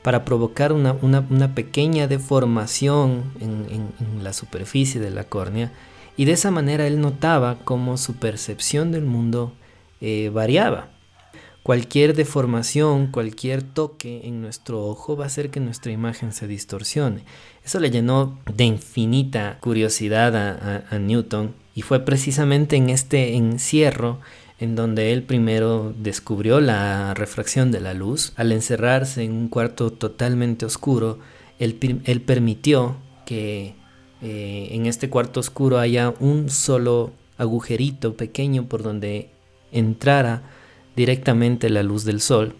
[0.02, 5.72] para provocar una, pequeña deformación en, la superficie de la córnea
[6.16, 9.52] y de esa manera él notaba cómo su percepción del mundo
[10.00, 10.88] eh, variaba.
[11.62, 17.24] Cualquier deformación, cualquier toque en nuestro ojo va a hacer que nuestra imagen se distorsione.
[17.62, 20.34] Eso le llenó de infinita curiosidad
[20.90, 24.20] a Newton y fue precisamente en este encierro
[24.60, 28.32] en donde él primero descubrió la refracción de la luz.
[28.36, 31.18] Al encerrarse en un cuarto totalmente oscuro,
[31.58, 33.74] él, permitió que
[34.20, 39.30] eh, en este cuarto oscuro haya un solo agujerito pequeño por donde
[39.70, 40.42] entrara
[40.96, 42.56] directamente la luz del sol.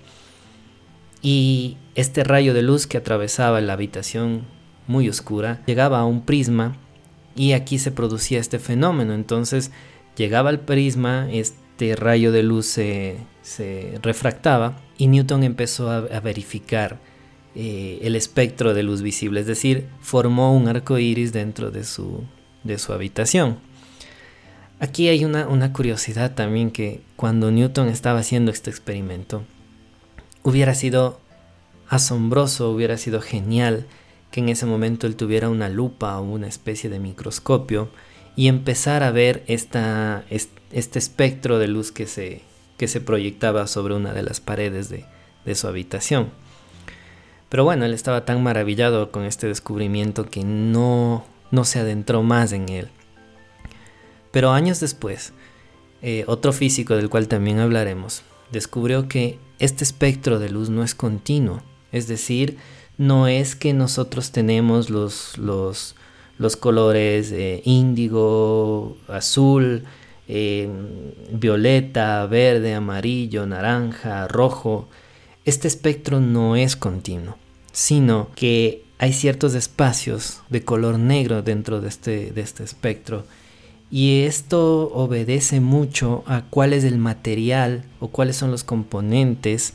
[1.20, 4.46] Y este rayo de luz que atravesaba la habitación
[4.87, 6.76] muy oscura llegaba a un prisma
[7.34, 9.14] y aquí se producía este fenómeno.
[9.14, 9.72] Entonces
[10.16, 13.18] llegaba al prisma, este rayo de luz se,
[14.02, 16.98] refractaba y Newton empezó a, verificar
[17.54, 22.24] eh, el espectro de luz visible, es decir, formó un arco iris dentro de su,
[22.64, 23.58] de su habitación.
[24.80, 29.42] Aquí hay una, una curiosidad también que cuando Newton estaba haciendo este experimento,
[30.42, 31.20] hubiera sido
[31.88, 33.86] asombroso, hubiera sido genial
[34.30, 37.88] que en ese momento él tuviera una lupa o una especie de microscopio
[38.36, 40.24] y empezar a ver esta,
[40.72, 42.42] este espectro de luz que se,
[42.76, 45.04] que se proyectaba sobre una de las paredes de,
[45.44, 46.31] de su habitación.
[47.48, 52.52] Pero bueno, él estaba tan maravillado con este descubrimiento que no, no se adentró más
[52.52, 52.88] en él.
[54.31, 55.33] Pero años después,
[56.02, 60.94] eh, otro físico del cual también hablaremos, descubrió que este espectro de luz no es
[60.94, 62.59] continuo, es decir,
[62.98, 65.96] no es que nosotros tenemos los, los,
[66.37, 69.85] los colores eh, índigo, azul,
[70.28, 70.68] eh,
[71.32, 74.88] violeta, verde, amarillo, naranja, rojo.
[75.44, 77.36] Este espectro no es continuo,
[77.72, 83.24] sino que hay ciertos espacios de color negro dentro de este, de este espectro.
[83.90, 89.72] Y esto obedece mucho a cuál es el material o cuáles son los componentes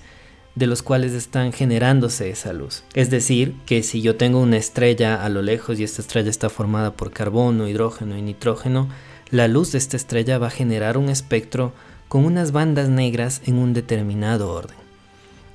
[0.53, 2.83] de los cuales están generándose esa luz.
[2.93, 6.49] Es decir, que si yo tengo una estrella a lo lejos y esta estrella está
[6.49, 8.87] formada por carbono, hidrógeno y nitrógeno,
[9.33, 11.73] la luz de esta estrella va a generar un espectro
[12.07, 14.77] con unas bandas negras en un determinado orden.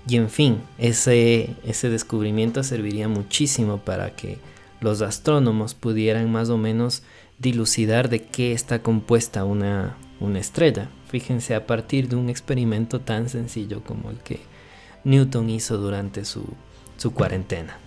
[0.09, 4.39] Y en fin, ese, ese descubrimiento serviría muchísimo para que
[4.81, 7.05] los astrónomos pudieran más o menos
[7.39, 10.91] dilucidar de qué está compuesta una, una estrella.
[11.09, 14.41] Fíjense a partir de un experimento tan sencillo como el que
[15.05, 16.45] Newton hizo durante su,
[17.15, 17.79] cuarentena.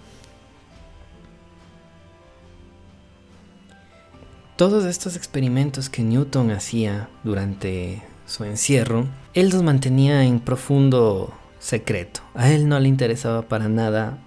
[4.61, 12.21] Todos estos experimentos que Newton hacía durante su encierro, él los mantenía en profundo secreto.
[12.35, 14.19] A él no le interesaba para nada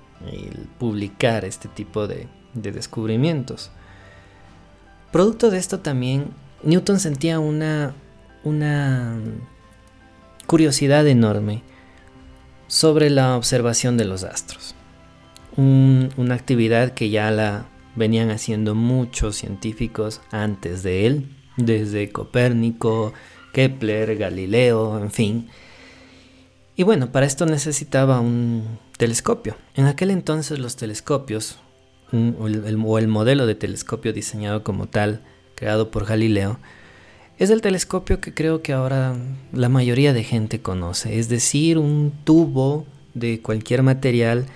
[0.81, 3.71] publicar este tipo de, de descubrimientos.
[5.13, 6.31] Producto de esto también,
[6.65, 7.95] Newton sentía una,
[8.43, 9.17] una
[10.49, 11.63] curiosidad enorme
[12.67, 14.75] sobre la observación de los astros.
[15.57, 17.67] una actividad que ya la
[17.97, 23.13] venían haciendo muchos científicos antes de él, desde Copérnico,
[23.53, 25.49] Kepler, Galileo, en fin.
[26.77, 29.57] Y bueno, para esto necesitaba un telescopio.
[29.75, 31.59] En aquel entonces los telescopios,
[32.13, 32.47] o
[32.99, 35.23] el modelo de telescopio diseñado como tal,
[35.55, 36.59] creado por Galileo,
[37.39, 39.17] es el telescopio que creo que ahora
[39.53, 44.47] la mayoría de gente conoce, es decir, un tubo de cualquier material.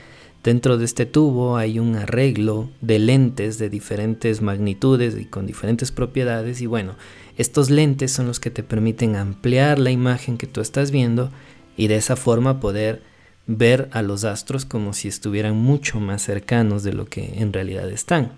[0.48, 5.92] Dentro de este tubo hay un arreglo de lentes de diferentes magnitudes y con diferentes
[5.92, 6.96] propiedades y bueno,
[7.37, 11.31] estos lentes son los que te permiten ampliar la imagen que tú estás viendo
[11.77, 13.02] y de esa forma poder
[13.46, 17.90] ver a los astros como si estuvieran mucho más cercanos de lo que en realidad
[17.90, 18.33] están.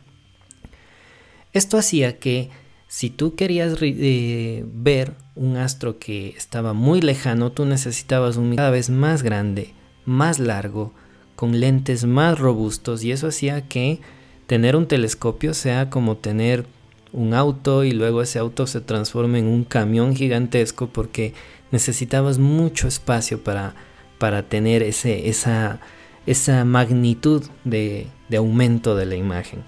[1.52, 2.50] Esto hacía que
[2.88, 8.70] si tú querías eh, ver un astro que estaba muy lejano, tú necesitabas un cada
[8.70, 9.74] vez más grande,
[10.04, 10.92] más largo,
[11.40, 14.00] con lentes más robustos y eso hacía que
[14.46, 16.66] tener un telescopio sea como tener
[17.14, 21.32] un auto y luego ese auto se transforme en un camión gigantesco porque
[21.72, 23.74] necesitabas mucho espacio para,
[24.18, 25.80] para tener ese, esa,
[26.26, 29.62] esa magnitud de aumento de la imagen.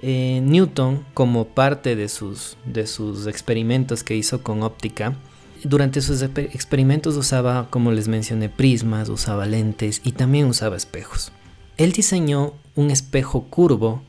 [0.00, 5.16] Eh, Newton, como parte de sus, de sus experimentos que hizo con óptica,
[5.64, 11.32] durante sus experimentos usaba, como les mencioné, prismas, usaba lentes y también usaba espejos.
[11.76, 14.02] Él diseñó un espejo curvo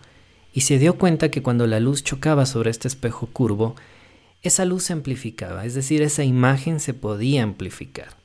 [0.53, 3.75] y se dio cuenta que cuando la luz chocaba sobre este espejo curvo,
[4.41, 8.17] esa luz se amplificaba, es decir, esa imagen se podía amplificar.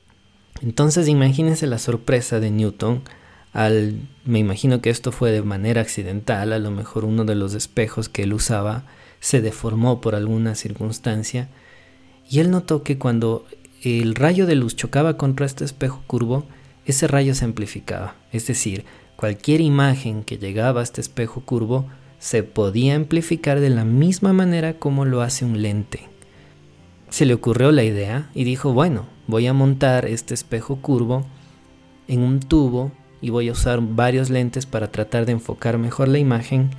[0.63, 3.03] Entonces imagínense la sorpresa de Newton
[3.53, 7.55] al, me imagino que esto fue de manera accidental, a lo mejor uno de los
[7.55, 8.85] espejos que él usaba
[9.21, 11.49] se deformó por alguna circunstancia,
[12.31, 13.47] y él notó que cuando
[13.83, 16.47] el rayo de luz chocaba contra este espejo curvo,
[16.87, 18.85] ese rayo se amplificaba, es decir,
[19.17, 21.87] cualquier imagen que llegaba a este espejo curvo
[22.19, 26.09] se podía amplificar de la misma manera como lo hace un lente.
[27.11, 31.27] Se le ocurrió la idea y dijo, bueno, voy a montar este espejo curvo
[32.09, 36.19] en un tubo y voy a usar varios lentes para tratar de enfocar mejor la
[36.19, 36.71] imagen.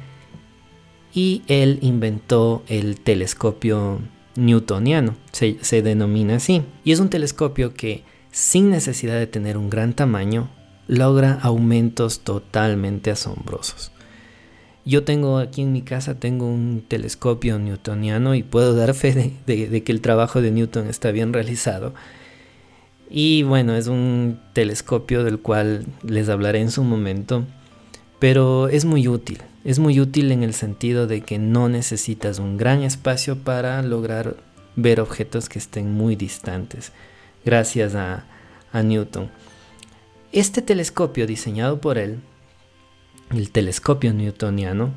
[1.14, 4.00] Y él inventó el telescopio
[4.36, 6.64] newtoniano, se, denomina así.
[6.84, 10.50] Y es un telescopio que sin necesidad de tener un gran tamaño,
[10.88, 13.92] logra aumentos totalmente asombrosos.
[14.84, 19.84] Yo tengo aquí en mi casa, tengo un telescopio newtoniano y puedo dar fe de,
[19.84, 21.96] que el trabajo de Newton está bien realizado.
[23.10, 27.46] Y bueno, es un telescopio del cual les hablaré en su momento,
[28.20, 29.40] pero es muy útil.
[29.66, 34.38] Es muy útil en el sentido de que no necesitas un gran espacio para lograr
[34.78, 36.94] ver objetos que estén muy distantes,
[37.44, 38.26] gracias a,
[38.74, 39.30] Newton.
[40.34, 42.20] Este telescopio diseñado por él
[43.32, 44.92] el telescopio newtoniano,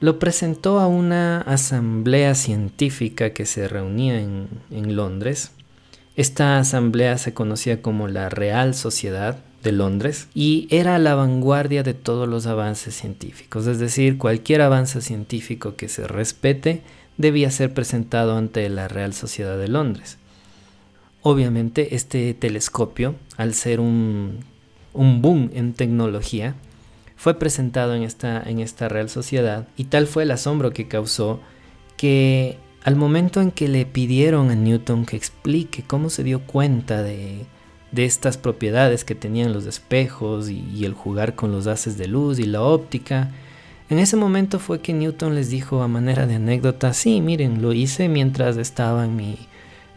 [0.00, 5.52] lo presentó a una asamblea científica que se reunía en, Londres.
[6.16, 11.94] Esta asamblea se conocía como la Real Sociedad de Londres y era la vanguardia de
[11.94, 16.82] todos los avances científicos, es decir, cualquier avance científico que se respete
[17.16, 20.18] debía ser presentado ante la Real Sociedad de Londres.
[21.22, 24.40] Obviamente este telescopio, al ser un,
[24.92, 26.54] un boom en tecnología,
[27.16, 31.40] fue presentado en esta, en esta Real Sociedad y tal fue el asombro que causó
[31.96, 37.02] que al momento en que le pidieron a Newton que explique cómo se dio cuenta
[37.02, 37.46] de,
[37.96, 42.44] estas propiedades que tenían los espejos y, el jugar con los haces de luz y
[42.44, 43.30] la óptica,
[43.90, 47.72] en ese momento fue que Newton les dijo a manera de anécdota, sí, miren, lo
[47.72, 49.38] hice mientras estaba en mi,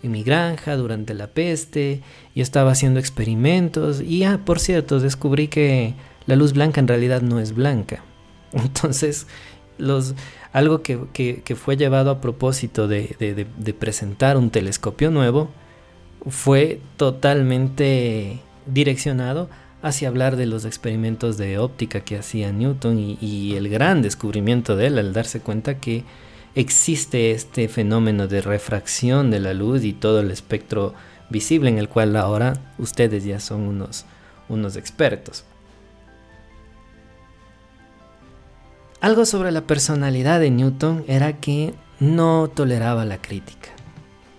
[0.03, 2.01] en mi granja durante la peste,
[2.35, 5.95] y estaba haciendo experimentos y, ah, por cierto, descubrí que
[6.25, 8.03] la luz blanca en realidad no es blanca.
[8.51, 9.27] Entonces,
[9.77, 10.15] los,
[10.53, 15.49] algo que, fue llevado a propósito de, presentar un telescopio nuevo
[16.29, 19.49] fue totalmente direccionado
[19.81, 24.87] hacia hablar de los experimentos de óptica que hacía Newton y, el gran descubrimiento de
[24.87, 26.03] él al darse cuenta que
[26.55, 30.93] existe este fenómeno de refracción de la luz y todo el espectro
[31.29, 34.05] visible en el cual ahora ustedes ya son unos,
[34.49, 35.45] unos expertos.
[38.99, 43.69] Algo sobre la personalidad de Newton era que no toleraba la crítica.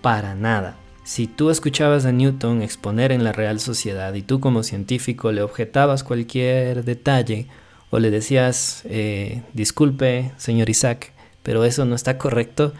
[0.02, 0.76] Para nada.
[1.08, 5.40] Si tú escuchabas a Newton exponer en la Real Sociedad y tú como científico le
[5.40, 7.46] objetabas cualquier detalle
[7.88, 12.74] o le decías, eh, disculpe, señor Isaac, pero eso no está correcto,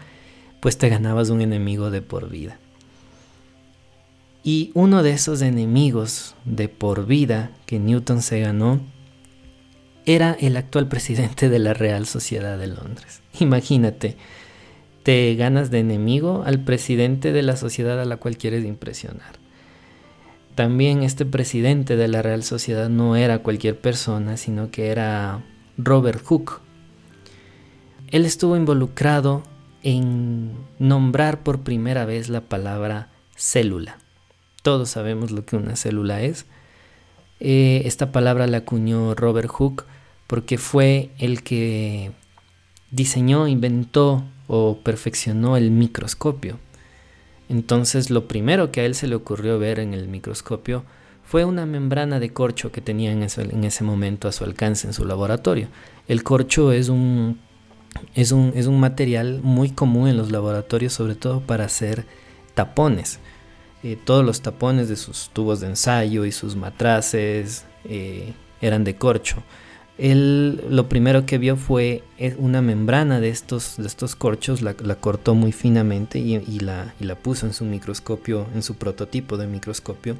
[0.59, 2.59] pues te ganabas un enemigo de por vida.
[4.43, 8.79] Y uno de esos enemigos de por vida que Newton se ganó
[10.05, 13.21] era el actual presidente de la Real Sociedad de Londres.
[13.39, 14.17] Imagínate,
[15.09, 19.39] te ganas de enemigo al presidente de la sociedad a la cual quieres impresionar.
[20.53, 25.43] También este presidente de la Real Sociedad no era cualquier persona, sino que era
[25.79, 26.61] Robert Hooke.
[28.11, 29.41] Él estuvo involucrado
[29.81, 33.97] en nombrar por primera vez la palabra célula.
[34.61, 36.45] Todos sabemos lo que una célula es.
[37.39, 39.85] Eh, esta palabra la acuñó Robert Hooke
[40.27, 42.11] porque fue el que
[42.91, 46.57] diseñó, inventó o perfeccionó el microscopio.
[47.47, 50.83] Entonces lo primero que a él se le ocurrió ver en el microscopio
[51.23, 54.87] fue una membrana de corcho que tenía en ese, en ese momento a su alcance
[54.87, 55.67] en su laboratorio.
[56.07, 57.39] El corcho es un,
[58.15, 62.05] es un, es un material muy común en los laboratorios, sobre todo para hacer
[62.55, 63.19] tapones.
[63.83, 68.95] Eh, todos los tapones de sus tubos de ensayo y sus matraces eh, eran de
[68.95, 69.43] corcho
[69.99, 74.73] él lo primero que vio fue eh, una membrana de estos, de estos corchos, la,
[74.73, 79.47] cortó muy finamente y, la, y, la, puso en su microscopio, en su prototipo de
[79.47, 80.15] microscopio.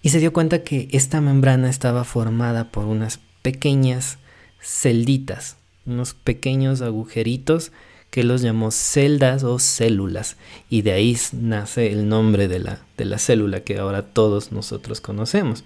[0.00, 4.18] Y se dio cuenta que esta membrana estaba formada por unas pequeñas
[4.60, 7.72] celditas, unos pequeños agujeritos
[8.10, 10.36] que los llamó celdas o células.
[10.70, 15.00] Y de ahí nace el nombre de la, de la célula que ahora todos nosotros
[15.00, 15.64] conocemos.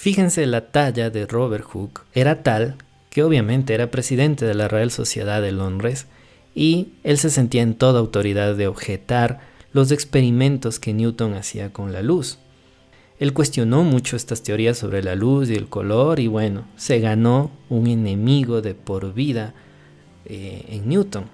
[0.00, 2.76] Fíjense la talla de Robert Hooke era tal
[3.10, 6.06] que obviamente era presidente de la Real Sociedad de Londres
[6.54, 9.40] y él se sentía en toda autoridad de objetar
[9.74, 12.38] los experimentos que Newton hacía con la luz.
[13.18, 17.50] Él cuestionó mucho estas teorías sobre la luz y el color y bueno, se ganó
[17.68, 19.52] un enemigo de por vida
[20.24, 21.26] eh, en Newton.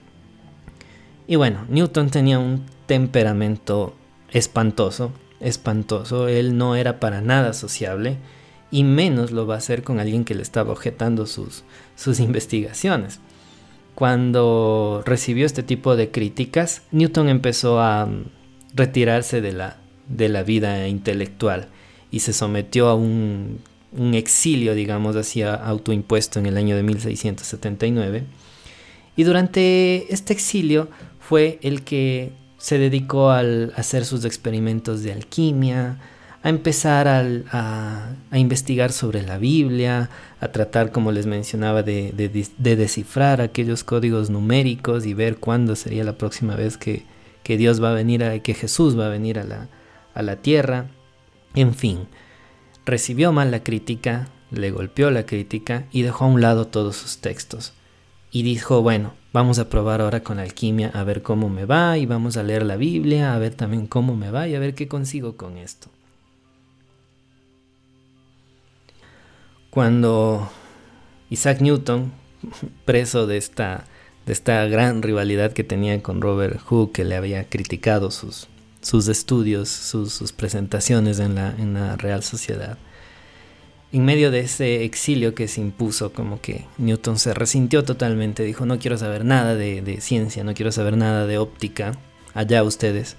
[1.28, 3.94] Y bueno, Newton tenía un temperamento
[4.32, 8.18] espantoso, espantoso, él no era para nada sociable
[8.70, 11.64] y menos lo va a hacer con alguien que le estaba objetando sus,
[11.94, 13.20] sus investigaciones.
[13.94, 18.24] Cuando recibió este tipo de críticas, Newton empezó a mm,
[18.74, 21.68] retirarse de la, de la vida intelectual
[22.10, 23.60] y se sometió a un,
[24.12, 28.24] exilio, digamos así, autoimpuesto en el año de 1679.
[29.16, 30.88] Y durante este exilio
[31.18, 33.40] fue el que se dedicó a
[33.76, 35.98] hacer sus experimentos de alquimia,
[36.46, 42.12] a empezar a, investigar sobre la Biblia, a tratar, como les mencionaba, de,
[42.56, 47.04] descifrar aquellos códigos numéricos y ver cuándo sería la próxima vez que,
[47.44, 49.66] Dios va a venir, a, que Jesús va a venir a la,
[50.14, 50.86] a la tierra.
[51.56, 52.06] En fin,
[52.84, 57.18] recibió mal la crítica, le golpeó la crítica y dejó a un lado todos sus
[57.18, 57.72] textos.
[58.30, 62.06] Y dijo, bueno, vamos a probar ahora con alquimia a ver cómo me va y
[62.06, 64.86] vamos a leer la Biblia, a ver también cómo me va y a ver qué
[64.86, 65.90] consigo con esto.
[69.76, 70.50] Cuando
[71.28, 72.10] Isaac Newton,
[72.86, 73.84] preso de esta,
[74.24, 78.48] de esta gran rivalidad que tenía con Robert Hooke, que le había criticado sus,
[78.80, 82.78] sus estudios, sus, presentaciones en la, en la Real Sociedad.
[83.92, 88.64] En medio de ese exilio que se impuso, como que Newton se resintió totalmente, dijo,
[88.64, 91.92] no quiero saber nada de, ciencia, no quiero saber nada de óptica,
[92.32, 93.18] allá ustedes.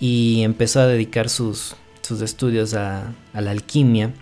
[0.00, 4.12] Y empezó a dedicar sus, sus estudios a la alquimia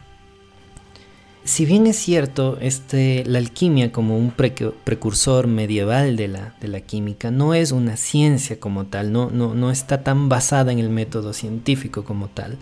[1.44, 7.54] si bien es cierto, este, la alquimia como un precursor medieval de la, química no
[7.54, 12.58] es una ciencia como tal, no está tan basada en el método científico como tal.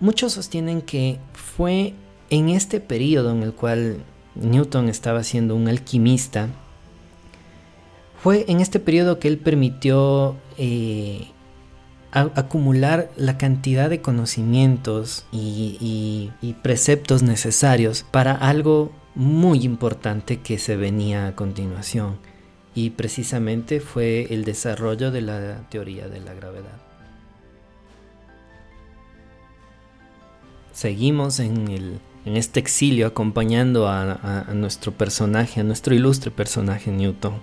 [0.00, 1.94] Muchos sostienen que fue
[2.28, 3.98] en este periodo en el cual
[4.34, 6.48] Newton estaba siendo un alquimista,
[8.22, 11.28] fue en este periodo que él permitió eh,
[12.16, 16.30] acumular la cantidad de conocimientos y,
[16.62, 22.18] preceptos necesarios para algo muy importante que se venía a continuación
[22.74, 26.78] y precisamente fue el desarrollo de la teoría de la gravedad.
[30.72, 37.40] Seguimos en, este exilio acompañando a, a, nuestro personaje, a nuestro ilustre personaje Newton.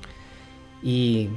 [0.84, 1.30] Y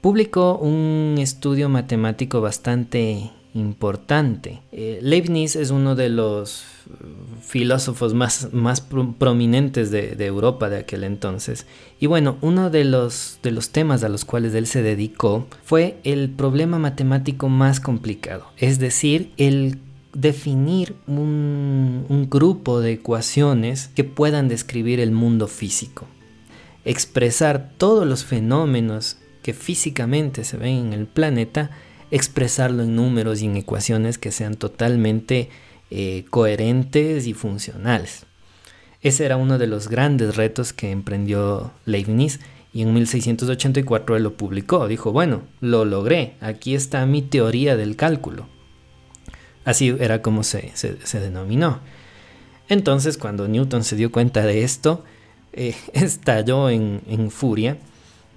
[0.00, 4.62] publicó un estudio matemático bastante importante.
[4.70, 6.64] Eh, Leibniz es uno de los
[7.42, 11.66] filósofos más, más prominentes de, de, Europa de aquel entonces.
[11.98, 15.98] Y bueno, uno de los, de los temas a los cuales él se dedicó fue
[16.04, 19.80] el problema matemático más complicado, es decir, el
[20.14, 26.06] definir un, grupo de ecuaciones que puedan describir el mundo físico.
[26.84, 31.70] Expresar todos los fenómenos que físicamente se ven en el planeta,
[32.10, 35.50] expresarlo en números y en ecuaciones que sean totalmente
[35.90, 38.26] eh, coherentes y funcionales.
[39.02, 42.40] Ese era uno de los grandes retos que emprendió Leibniz
[42.72, 44.88] y en 1684 él lo publicó.
[44.88, 48.53] Dijo, bueno, lo logré, aquí está mi teoría del cálculo.
[49.64, 50.72] Así era como se,
[51.12, 51.80] denominó.
[52.68, 55.04] Entonces, cuando Newton se dio cuenta de esto,
[55.52, 57.76] eh, estalló en, en, furia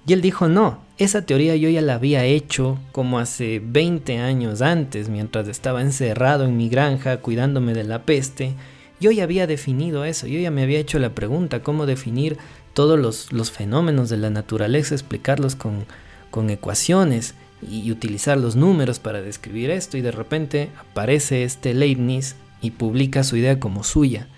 [0.06, 4.62] y él dijo, no, esa teoría yo ya la había hecho como hace 20 años
[4.62, 8.54] antes, mientras estaba encerrado en mi granja cuidándome de la peste.
[9.00, 12.38] Yo ya había definido eso, yo ya me había hecho la pregunta, cómo definir
[12.72, 15.84] todos los, los fenómenos de la naturaleza, explicarlos con,
[16.30, 22.36] con ecuaciones y utilizar los números para describir esto y de repente aparece este Leibniz
[22.60, 24.28] y publica su idea como suya.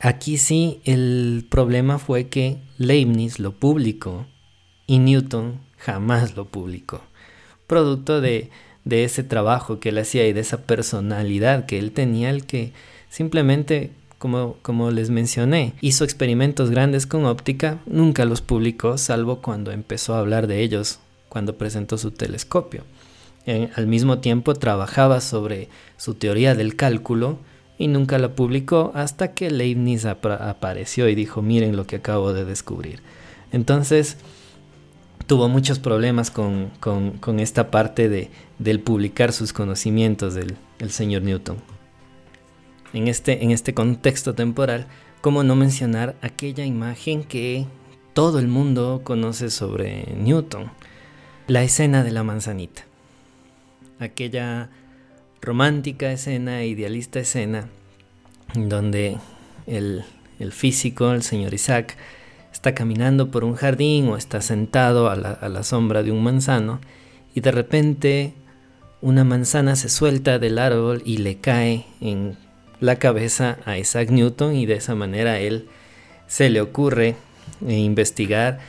[0.00, 4.26] Aquí sí el problema fue que Leibniz lo publicó
[4.86, 7.02] y Newton jamás lo publicó.
[7.66, 8.50] Producto de,
[8.84, 12.72] de ese trabajo que él hacía y de esa personalidad que él tenía, el que
[13.08, 19.72] simplemente como, como, les mencioné, hizo experimentos grandes con óptica, nunca los publicó, salvo cuando
[19.72, 21.00] empezó a hablar de ellos
[21.32, 22.84] cuando presentó su telescopio.
[23.74, 27.38] al mismo tiempo trabajaba sobre su teoría del cálculo
[27.78, 32.44] y nunca la publicó hasta que Leibniz apareció y dijo, miren lo que acabo de
[32.44, 33.00] descubrir.
[33.50, 34.18] Entonces
[35.26, 36.70] tuvo muchos problemas con,
[37.38, 40.56] esta parte de, del publicar sus conocimientos del,
[40.90, 41.56] señor Newton.
[42.92, 44.86] En este, en este contexto temporal,
[45.22, 47.66] ¿Cómo no mencionar aquella imagen que
[48.12, 50.72] todo el mundo conoce sobre Newton?
[51.48, 52.82] La escena de la manzanita.
[53.98, 54.70] Aquella
[55.40, 57.68] romántica escena, idealista escena,
[58.54, 59.18] donde
[59.66, 60.04] el,
[60.52, 61.96] físico, el señor Isaac,
[62.52, 66.80] está caminando por un jardín o está sentado a la sombra de un manzano
[67.34, 68.34] y de repente
[69.00, 72.36] una manzana se suelta del árbol y le cae en
[72.78, 75.68] la cabeza a Isaac Newton y de esa manera él
[76.28, 77.16] se le ocurre
[77.66, 78.60] eh, investigar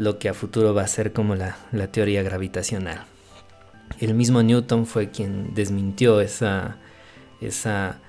[0.00, 1.58] lo que a futuro va a ser como la,
[1.92, 3.04] teoría gravitacional.
[4.00, 6.78] El mismo Newton fue quien desmintió esa,
[7.42, 8.00] esa,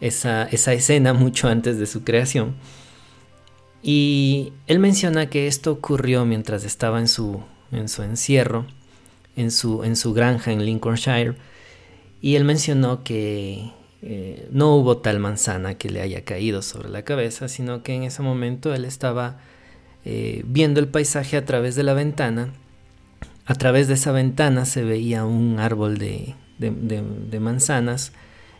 [0.00, 2.54] esa, esa escena mucho antes de su creación.
[3.82, 7.42] Y él menciona que esto ocurrió mientras estaba en su,
[7.72, 8.64] en su encierro,
[9.36, 11.34] en su, en su granja en Lincolnshire.
[12.22, 13.70] Y él mencionó que
[14.00, 18.04] eh, no hubo tal manzana que le haya caído sobre la cabeza, sino que en
[18.04, 19.40] ese momento él estaba
[20.04, 22.52] eh, viendo el paisaje a través de la ventana.
[23.46, 26.34] A través de esa ventana se veía un árbol de,
[27.40, 28.12] manzanas.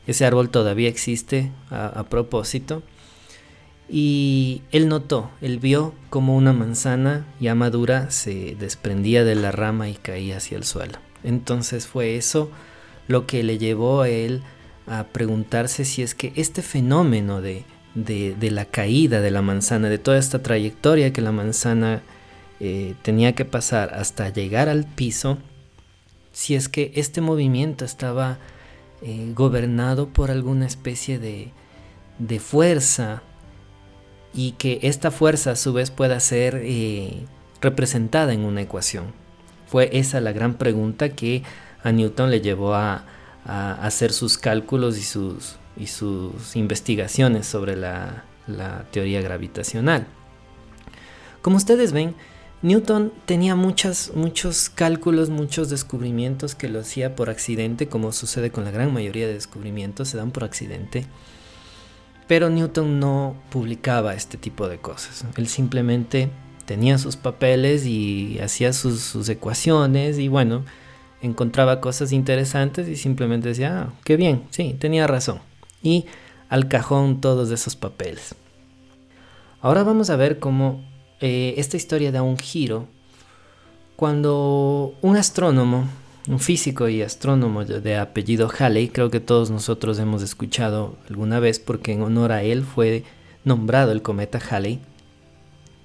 [0.07, 2.83] Ese árbol todavía existe a, propósito.
[3.89, 9.91] Y él notó, él vio como una manzana ya madura se desprendía de la rama
[9.91, 10.99] y caía hacia el suelo.
[11.23, 12.51] Entonces fue eso
[13.09, 14.43] lo que le llevó a él
[14.87, 17.65] a preguntarse si es que este fenómeno de,
[17.95, 22.03] la caída de la manzana, de toda esta trayectoria que la manzana
[22.61, 25.39] eh, tenía que pasar hasta llegar al piso,
[26.33, 28.39] si es que este movimiento estaba
[29.03, 31.53] eh, gobernado por alguna especie de,
[32.19, 33.23] de, fuerza
[34.33, 37.27] y que esta fuerza a su vez pueda ser eh,
[37.61, 39.13] representada en una ecuación.
[39.67, 41.43] Fue esa la gran pregunta que
[41.83, 43.05] a Newton le llevó a,
[43.45, 48.25] a hacer sus cálculos y sus, y sus investigaciones sobre la,
[48.91, 50.07] teoría gravitacional.
[51.43, 52.15] Como ustedes ven,
[52.63, 58.65] Newton tenía muchas, muchos cálculos, muchos descubrimientos que lo hacía por accidente, como sucede con
[58.65, 61.07] la gran mayoría de descubrimientos, se dan por accidente.
[62.27, 65.27] Pero Newton no publicaba este tipo de cosas.
[65.37, 66.31] Él simplemente
[66.65, 70.65] tenía sus papeles y hacía sus, sus ecuaciones y bueno,
[71.21, 75.41] encontraba cosas interesantes y simplemente decía, ah, qué bien, sí, tenía razón.
[75.85, 76.07] Y
[76.49, 78.35] al cajón todos esos papeles.
[79.61, 80.85] Ahora vamos a ver cómo
[81.21, 82.89] eh, esta historia da un giro
[83.97, 85.85] cuando un astrónomo,
[86.29, 91.61] un físico y astrónomo de apellido Halley, creo que todos nosotros hemos escuchado alguna vez
[91.61, 93.05] porque en honor a él fue
[93.45, 94.81] nombrado el cometa Halley,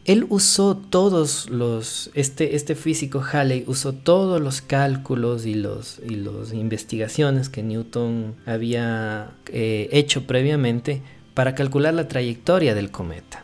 [0.09, 6.15] él usó todos los, este, este físico Halley usó todos los cálculos y las y
[6.15, 11.03] los investigaciones que Newton había eh, hecho previamente
[11.35, 13.43] para calcular la trayectoria del cometa.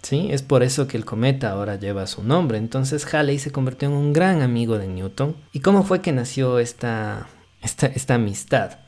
[0.00, 0.28] ¿Sí?
[0.30, 2.58] Es por eso que el cometa ahora lleva su nombre.
[2.58, 5.34] Entonces Halley se convirtió en un gran amigo de Newton.
[5.52, 7.26] ¿Y cómo fue que nació esta,
[7.62, 8.78] esta, esta amistad?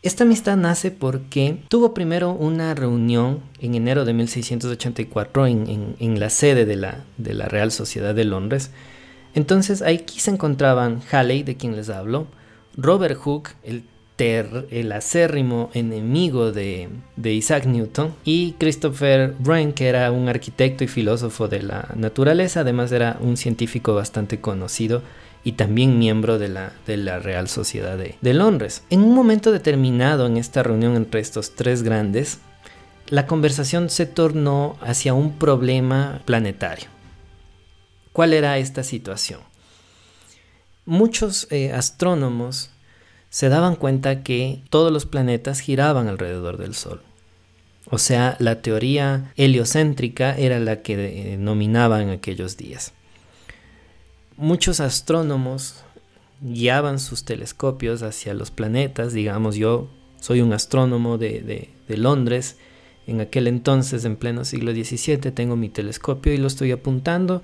[0.00, 6.66] Esta amistad nace porque tuvo primero una reunión en enero de 1684 en, la sede
[6.66, 8.70] de la, de la, Real Sociedad de Londres.
[9.34, 12.28] Entonces aquí se encontraban Halley, de quien les hablo,
[12.76, 13.82] Robert Hooke, el,
[14.18, 20.88] el acérrimo enemigo de, de, Isaac Newton, y Christopher Wren, que era un arquitecto y
[20.88, 25.02] filósofo de la naturaleza, además era un científico bastante conocido
[25.44, 28.82] y también miembro de la, de la Real Sociedad de, Londres.
[28.90, 32.38] En un momento determinado en esta reunión entre estos tres grandes,
[33.08, 36.88] la conversación se tornó hacia un problema planetario.
[38.12, 39.40] ¿Cuál era esta situación?
[40.84, 42.70] Muchos eh, astrónomos
[43.30, 47.02] se daban cuenta que todos los planetas giraban alrededor del Sol.
[47.90, 52.92] O sea, la teoría heliocéntrica era la que denominaban en aquellos días
[54.38, 55.82] muchos astrónomos
[56.40, 62.56] guiaban sus telescopios hacia los planetas, digamos, yo soy un astrónomo de, Londres,
[63.06, 67.42] en aquel entonces, en pleno siglo XVII, tengo mi telescopio y lo estoy apuntando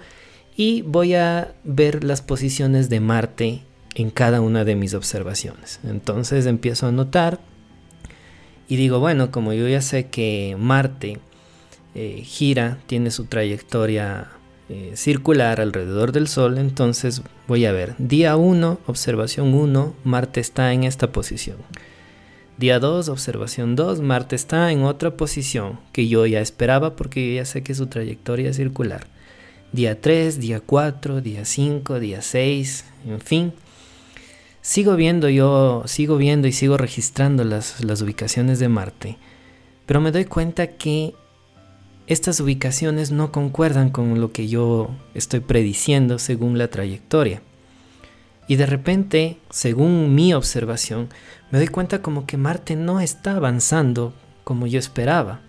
[0.56, 3.62] y voy a ver las posiciones de Marte
[3.94, 5.80] en cada una de mis observaciones.
[5.82, 7.40] Entonces empiezo a notar
[8.68, 11.18] y digo, bueno, como yo ya sé que Marte
[11.94, 14.30] eh, gira, tiene su trayectoria
[14.76, 20.72] eh, circular alrededor del Sol, entonces voy a ver, día 1, observación 1, Marte está
[20.72, 21.58] en esta posición.
[22.58, 27.36] Día 2, observación 2, Marte está en otra posición que yo ya esperaba porque yo
[27.36, 29.06] ya sé que su trayectoria es circular.
[29.70, 33.52] Día 3, día 4, día 5, día 6, en fin.
[34.60, 39.18] Sigo viendo yo, sigo viendo y sigo registrando las, las ubicaciones de Marte.
[39.86, 41.14] pero me doy cuenta que
[42.06, 47.42] estas ubicaciones no concuerdan con lo que yo estoy prediciendo según la trayectoria.
[48.46, 51.08] Y de repente, según mi observación,
[51.50, 54.12] me doy cuenta como que Marte no está avanzando
[54.44, 55.40] como yo esperaba.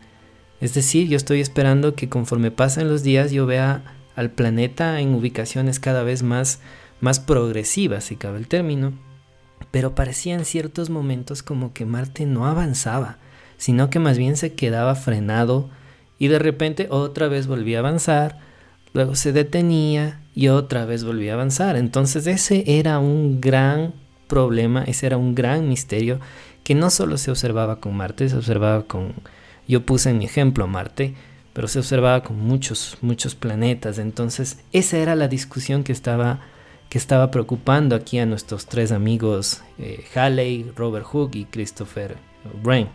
[0.62, 3.84] Es decir, yo estoy esperando que conforme pasen los días yo vea
[4.16, 6.60] al planeta en ubicaciones cada vez más,
[7.02, 8.94] más progresivas, si cabe el término.
[9.72, 13.18] Pero parecía en ciertos momentos como que Marte no avanzaba,
[13.58, 15.70] sino que más bien se quedaba frenado
[16.18, 18.40] y de repente otra vez volvía a avanzar,
[18.94, 21.76] luego se detenía y otra vez volvía a avanzar.
[21.76, 23.94] Entonces ese era un gran
[24.28, 26.20] problema, ese era un gran misterio
[26.64, 29.14] que no solo se observaba con Marte, se observaba con,
[29.68, 31.14] yo puse en mi ejemplo Marte,
[31.54, 34.00] pero se observaba con muchos, muchos planetas.
[34.00, 36.40] Entonces esa era la discusión que estaba,
[36.90, 42.18] que estaba preocupando aquí a nuestros tres amigos eh, Halley, Robert Hooke y Christopher
[42.64, 42.90] Wren.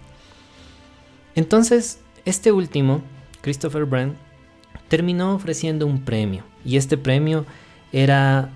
[1.34, 3.02] Entonces este último,
[3.40, 4.16] Christopher Wren,
[4.88, 7.46] terminó ofreciendo un premio y este premio
[7.92, 8.50] era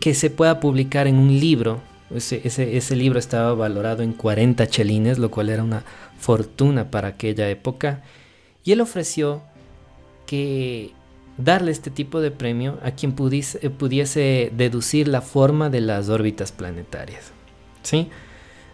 [0.00, 1.80] que se pueda publicar en un libro.
[2.14, 5.84] Ese, ese, libro estaba valorado en 40 chelines, lo cual era una
[6.18, 8.02] fortuna para aquella época.
[8.64, 9.42] Y él ofreció
[10.26, 10.92] que
[11.36, 16.50] darle este tipo de premio a quien pudiese, pudiese deducir la forma de las órbitas
[16.50, 17.32] planetarias.
[17.82, 18.08] ¿Sí?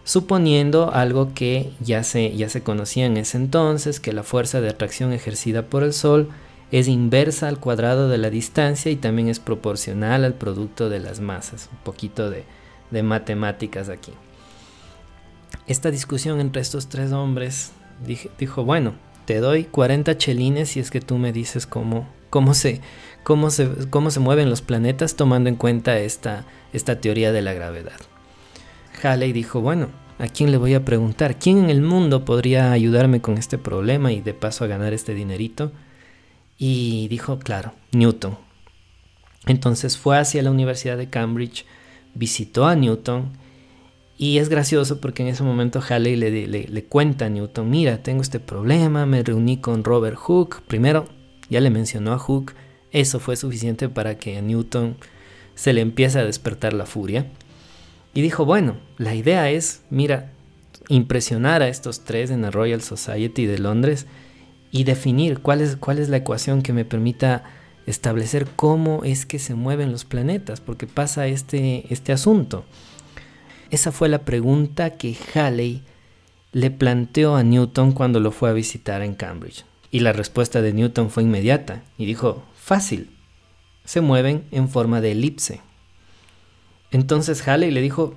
[0.07, 4.69] Suponiendo algo que ya se, ya se conocía en ese entonces, que la fuerza de
[4.69, 6.29] atracción ejercida por el Sol
[6.71, 11.19] es inversa al cuadrado de la distancia y también es proporcional al producto de las
[11.19, 11.67] masas.
[11.73, 12.45] Un poquito de,
[13.03, 14.13] matemáticas aquí.
[15.67, 17.73] Esta discusión entre estos tres hombres
[18.39, 18.93] dijo, bueno,
[19.25, 22.79] te doy 40 chelines si es que tú me dices cómo, cómo, se,
[23.25, 27.51] cómo, se, cómo se mueven los planetas tomando en cuenta esta, esta teoría de la
[27.51, 27.99] gravedad.
[29.03, 29.89] Halley dijo, bueno,
[30.19, 31.39] ¿a quién le voy a preguntar?
[31.39, 35.13] ¿Quién en el mundo podría ayudarme con este problema y de paso a ganar este
[35.13, 35.71] dinerito?
[36.57, 38.37] Y dijo, claro, Newton.
[39.45, 41.65] Entonces fue hacia la Universidad de Cambridge,
[42.13, 43.31] visitó a Newton
[44.17, 48.21] y es gracioso porque en ese momento Halley le, le, cuenta a Newton, mira, tengo
[48.21, 50.61] este problema, me reuní con Robert Hooke.
[50.67, 51.07] Primero,
[51.49, 52.55] ya le mencionó a Hooke,
[52.91, 54.97] eso fue suficiente para que a Newton
[55.53, 57.31] se le empiece a despertar la furia.
[58.17, 60.31] Y dijo, bueno, la idea es, mira,
[60.87, 64.07] impresionar a estos tres en la Royal Society de Londres
[64.71, 67.43] y definir cuál es, cuál es la ecuación que me permita
[67.85, 72.65] establecer cómo es que se mueven los planetas, porque pasa este, este asunto.
[73.69, 75.83] Esa fue la pregunta que Halley
[76.53, 79.63] le planteó a Newton cuando lo fue a visitar en Cambridge.
[79.91, 83.11] Y la respuesta de Newton fue inmediata y dijo, fácil,
[83.85, 85.66] se mueven en forma de elipse.
[86.91, 88.15] Entonces Halley le dijo,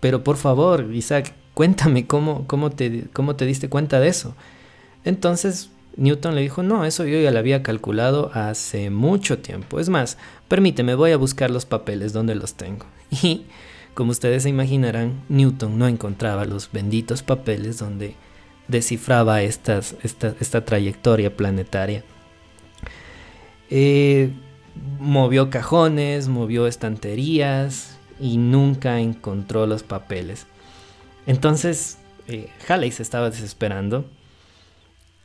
[0.00, 4.34] pero por favor, Isaac, cuéntame cómo, cómo, te, cómo te diste cuenta de eso.
[5.04, 9.80] Entonces Newton le dijo, no, eso yo ya lo había calculado hace mucho tiempo.
[9.80, 12.86] Es más, permíteme, voy a buscar los papeles donde los tengo.
[13.22, 13.46] Y,
[13.94, 18.14] como ustedes se imaginarán, Newton no encontraba los benditos papeles donde
[18.68, 22.04] descifraba esta, esta trayectoria planetaria.
[23.70, 24.30] Eh,
[25.00, 30.46] movió cajones, movió estanterías, y nunca encontró los papeles.
[31.26, 34.04] Entonces eh, Halley se estaba desesperando,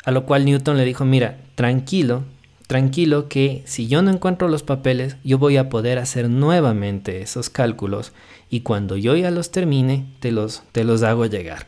[0.05, 2.23] a lo cual Newton le dijo, mira, tranquilo,
[2.67, 7.49] tranquilo que si yo no encuentro los papeles, yo voy a poder hacer nuevamente esos
[7.49, 8.13] cálculos
[8.49, 11.67] y cuando yo ya los termine, te los, te los hago llegar.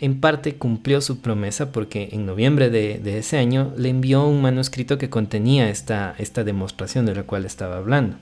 [0.00, 4.96] En parte cumplió su promesa porque en noviembre de, ese año le envió un manuscrito
[4.96, 8.16] que contenía esta, esta demostración de la cual estaba hablando.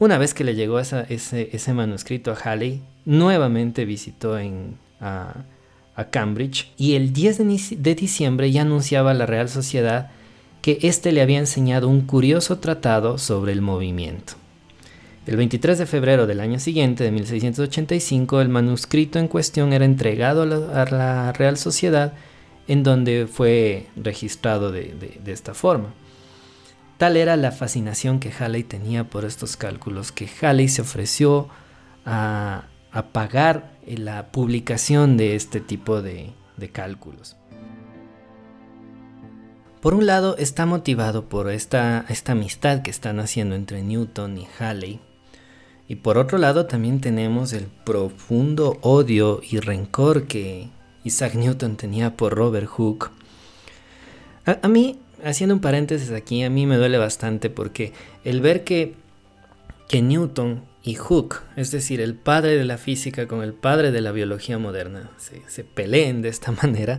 [0.00, 4.36] Una vez que le llegó ese, manuscrito a Halley, nuevamente visitó
[5.00, 5.34] a,
[6.12, 7.38] Cambridge y el 10
[7.82, 10.12] de, diciembre ya anunciaba a la Real Sociedad
[10.62, 14.34] que éste le había enseñado un curioso tratado sobre el movimiento.
[15.26, 20.42] El 23 de febrero del año siguiente, de 1685, el manuscrito en cuestión era entregado
[20.42, 22.12] a la, Real Sociedad,
[22.68, 25.92] en donde fue registrado de esta forma.
[26.98, 31.48] Tal era la fascinación que Halley tenía por estos cálculos que Halley se ofreció
[32.04, 32.64] a,
[33.12, 36.32] pagar la publicación de este tipo de,
[36.72, 37.36] cálculos.
[39.80, 45.00] Por un lado está motivado por esta, amistad que están haciendo entre Newton y Halley.
[45.86, 50.68] Y por otro lado también tenemos el profundo odio y rencor que
[51.04, 53.12] Isaac Newton tenía por Robert Hooke.
[54.44, 57.92] A mí haciendo un paréntesis aquí, a mí me duele bastante porque
[58.24, 58.94] el ver que,
[59.88, 64.00] que Newton y Hooke, es decir, el padre de la física con el padre de
[64.00, 66.98] la biología moderna, se, peleen de esta manera,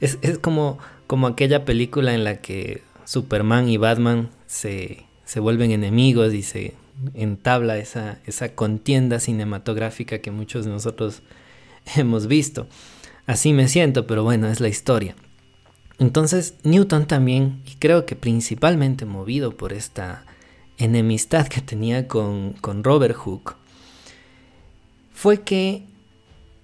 [0.00, 6.32] Es, como, como aquella película en la que Superman y Batman se, se vuelven enemigos
[6.34, 6.74] y se
[7.14, 11.22] entabla esa, esa contienda cinematográfica que muchos de nosotros
[11.96, 12.66] hemos visto.
[13.26, 15.14] Así me siento, pero bueno, es la historia.
[15.98, 20.24] Entonces Newton también, y creo que principalmente movido por esta
[20.78, 23.56] enemistad que tenía con, con Robert Hooke,
[25.12, 25.84] fue que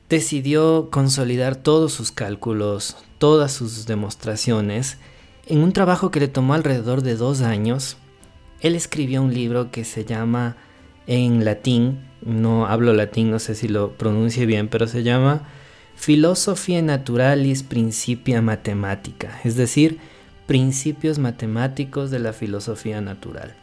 [0.09, 4.99] decidió consolidar todos sus cálculos, todas sus demostraciones,
[5.47, 7.97] en un trabajo que le tomó alrededor de dos años.
[8.61, 10.57] Él escribió un libro que se llama
[11.07, 15.49] en latín, no hablo latín, no sé si lo pronuncie bien, pero se llama
[16.01, 19.99] Philosophia Naturalis Principia Mathematica, es decir,
[20.47, 23.55] principios matemáticos de la filosofía natural.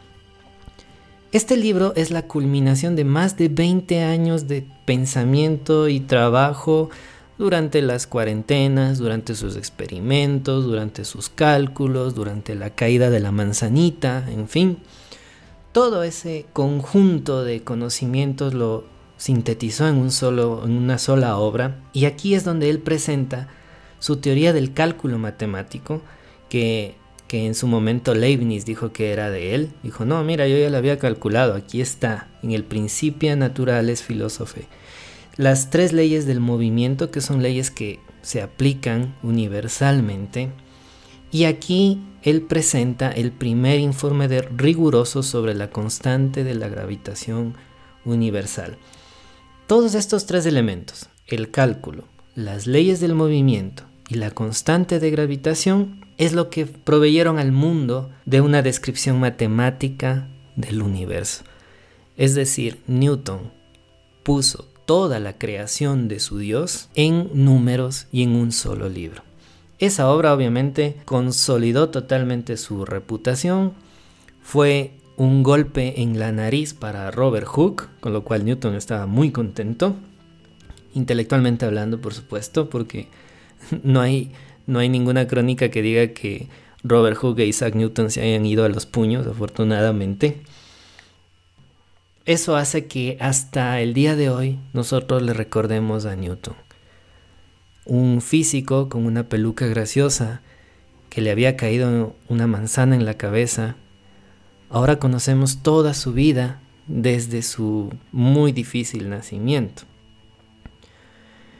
[1.32, 6.90] Este libro es la culminación de más de 20 años de pensamiento y trabajo
[7.38, 14.24] durante las cuarentenas, durante sus experimentos, durante sus cálculos, durante la caída de la manzanita,
[14.30, 14.78] en fin.
[15.72, 18.84] Todo ese conjunto de conocimientos lo
[19.18, 23.48] sintetizó en, un solo, en una sola obra y aquí es donde él presenta
[23.98, 26.00] su teoría del cálculo matemático
[26.48, 26.94] que,
[27.26, 29.72] que en su momento Leibniz dijo que era de él.
[29.82, 34.62] Dijo, no, mira, yo ya lo había calculado, aquí está, en el Principia Naturalis Philosophy.
[35.36, 40.50] Las tres leyes del movimiento, que son leyes que se aplican universalmente.
[41.30, 47.54] Y aquí él presenta el primer informe de riguroso sobre la constante de la gravitación
[48.04, 48.78] universal.
[49.68, 52.04] Todos estos tres elementos, el cálculo,
[52.34, 58.10] las leyes del movimiento y la constante de gravitación, es lo que proveyeron al mundo
[58.24, 61.44] de una descripción matemática del universo.
[62.16, 63.52] Es decir, Newton
[64.22, 69.22] puso toda la creación de su Dios en números y en un solo libro.
[69.78, 73.74] Esa obra obviamente consolidó totalmente su reputación,
[74.42, 79.32] fue un golpe en la nariz para Robert Hooke, con lo cual Newton estaba muy
[79.32, 79.96] contento,
[80.94, 83.08] intelectualmente hablando, por supuesto, porque
[83.82, 84.30] no hay,
[84.66, 86.46] no hay ninguna crónica que diga que
[86.84, 90.40] Robert Hooke e Isaac Newton se hayan ido a los puños, afortunadamente.
[92.24, 96.54] Eso hace que hasta el día de hoy nosotros le recordemos a Newton.
[97.86, 100.42] Un físico con una peluca graciosa
[101.10, 103.74] que le había caído una manzana en la cabeza
[104.70, 109.84] Ahora conocemos toda su vida desde su muy difícil nacimiento.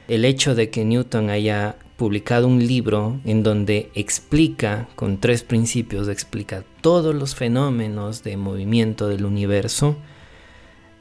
[0.07, 6.07] El hecho de que Newton haya publicado un libro en donde explica con tres principios,
[6.07, 9.97] explica todos los fenómenos de movimiento del universo,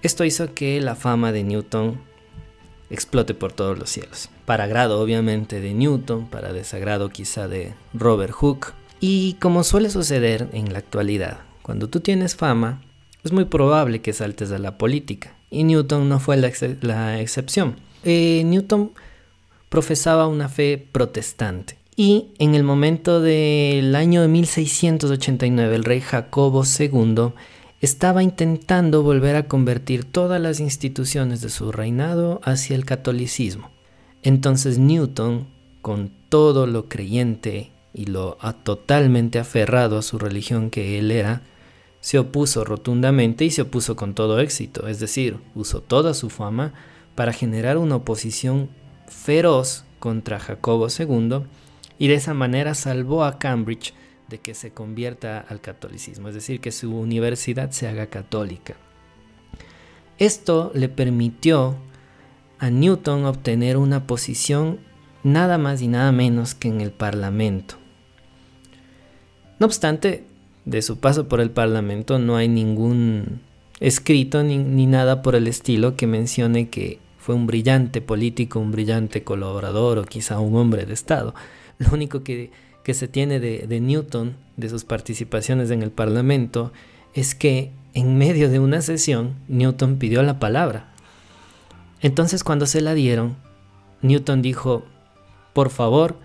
[0.03, 2.01] esto hizo que la fama de Newton
[2.91, 4.31] explote por todos los cielos.
[4.45, 10.49] Para agrado obviamente de Newton, para desagrado quizá de Robert Hooke, y como suele suceder
[10.53, 12.81] en la actualidad, cuando tú tienes fama,
[13.23, 15.35] es muy probable que saltes a la política.
[15.51, 17.77] Y Newton no fue la, excepción.
[18.05, 18.93] Eh, Newton
[19.69, 21.77] profesaba una fe protestante.
[21.95, 27.35] Y en el momento del año de 1689, el rey Jacobo II
[27.83, 33.69] estaba intentando volver a convertir todas las instituciones de su reinado hacia el catolicismo.
[34.23, 35.49] Entonces Newton,
[35.83, 41.43] con todo lo creyente y lo totalmente aferrado a su religión que él era,
[42.01, 46.73] se opuso rotundamente y se opuso con todo éxito, es decir, usó toda su fama
[47.15, 48.71] para generar una oposición
[49.07, 51.43] feroz contra Jacobo II
[51.99, 53.95] y de esa manera salvó a Cambridge
[54.29, 58.77] de que se convierta al catolicismo, es decir, que su universidad se haga católica.
[60.19, 61.77] Esto le permitió
[62.59, 64.81] a Newton obtener una posición
[65.23, 67.77] nada más y nada menos que en el Parlamento.
[69.59, 70.28] No obstante,
[70.69, 73.41] de su paso por el Parlamento no hay ningún
[73.81, 79.25] escrito ni, nada por el estilo que mencione que fue un brillante político, un brillante
[79.25, 81.35] colaborador o quizá un hombre de Estado.
[81.79, 82.51] Lo único que,
[82.87, 86.73] se tiene de, de Newton, de sus participaciones en el Parlamento,
[87.13, 90.93] es que en medio de una sesión Newton pidió la palabra.
[92.01, 93.37] Entonces cuando se la dieron,
[94.01, 94.85] Newton dijo,
[95.53, 96.17] por favor,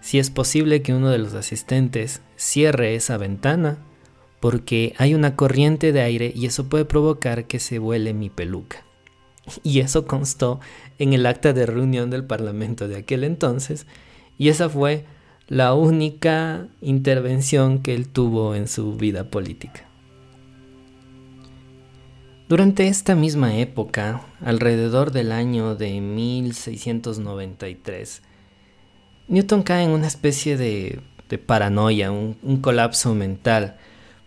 [0.00, 3.78] si es posible que uno de los asistentes cierre esa ventana
[4.40, 8.84] porque hay una corriente de aire y eso puede provocar que se vuele mi peluca.
[9.62, 10.60] Y eso constó
[10.98, 13.86] en el acta de reunión del Parlamento de aquel entonces
[14.38, 15.04] y esa fue
[15.48, 19.82] la única intervención que él tuvo en su vida política.
[22.48, 28.22] Durante esta misma época, alrededor del año de 1693,
[29.28, 31.00] Newton cae en una especie de,
[31.46, 33.76] paranoia, un, colapso mental,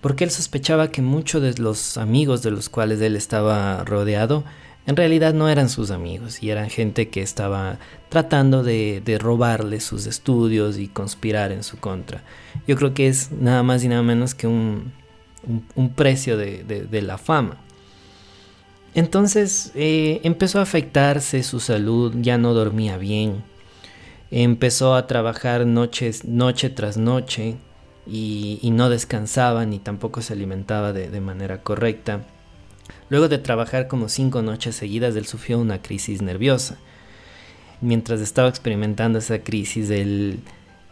[0.02, 4.43] porque él sospechaba que muchos de los amigos de los cuales él estaba rodeado
[4.89, 7.78] en realidad no eran sus amigos y eran gente que estaba
[8.10, 12.24] tratando de, robarle sus estudios y conspirar en su contra.
[12.68, 14.91] Yo creo que es nada más y nada menos que un,
[15.95, 17.58] precio de, la fama.
[18.95, 23.43] Entonces eh, empezó a afectarse su salud, ya no dormía bien,
[24.32, 27.58] empezó a trabajar noches, noche tras noche
[28.08, 32.26] y, no descansaba ni tampoco se alimentaba de manera correcta.
[33.10, 36.78] Luego de trabajar como cinco noches seguidas, él sufrió una crisis nerviosa.
[37.82, 40.42] Mientras estaba experimentando esa crisis, él,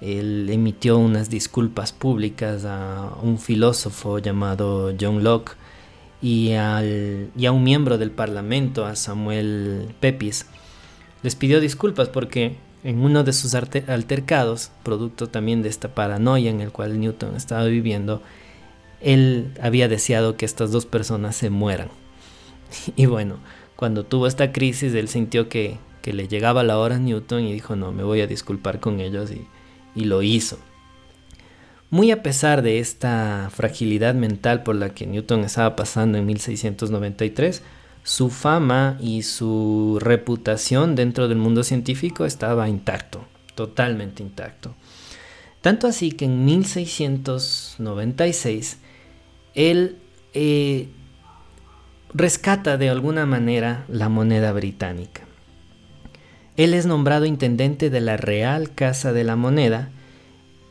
[0.01, 5.53] emitió unas disculpas públicas a un filósofo llamado John Locke
[6.21, 10.45] y, y a un miembro del Parlamento, a Samuel Pepys.
[11.23, 16.61] Les pidió disculpas porque en uno de sus altercados, producto también de esta paranoia en
[16.61, 18.21] el cual Newton estaba viviendo,
[19.01, 21.89] él había deseado que estas dos personas se mueran.
[22.95, 23.37] Y bueno,
[23.75, 27.75] cuando tuvo esta crisis, él sintió que, le llegaba la hora a Newton y dijo,
[27.75, 29.45] no, me voy a disculpar con ellos y,
[29.93, 30.57] y lo hizo.
[31.89, 37.61] Muy a pesar de esta fragilidad mental por la que Newton estaba pasando en 1693,
[38.07, 44.73] su fama y su reputación dentro del mundo científico estaba intacto, totalmente intacto.
[45.59, 48.77] Tanto así que en 1696
[49.55, 49.97] él
[50.33, 50.87] eh,
[52.13, 55.23] rescata de alguna manera la moneda británica.
[56.55, 59.89] Él es nombrado intendente de la Real Casa de la Moneda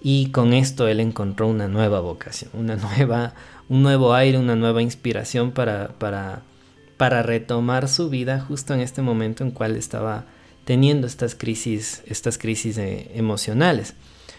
[0.03, 3.35] y con esto él encontró una nueva vocación, una nueva,
[3.69, 6.41] un nuevo aire, una nueva inspiración para, para,
[6.97, 10.25] para retomar su vida justo en este momento en cual estaba
[10.65, 13.95] teniendo estas crisis, estas crisis eh, emocionales.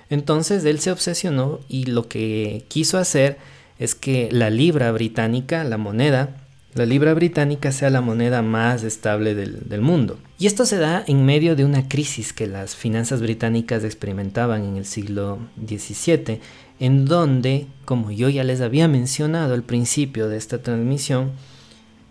[0.10, 3.38] Entonces él se obsesionó y lo que quiso hacer
[3.80, 6.38] es que la libra británica, la moneda,
[6.74, 10.20] la libra británica sea la moneda más estable del, mundo.
[10.38, 14.78] Y esto se da en medio de una crisis que las finanzas británicas experimentaban en
[14.78, 16.40] el siglo XVII,
[16.80, 21.32] en donde, como yo ya les había mencionado al principio de esta transmisión,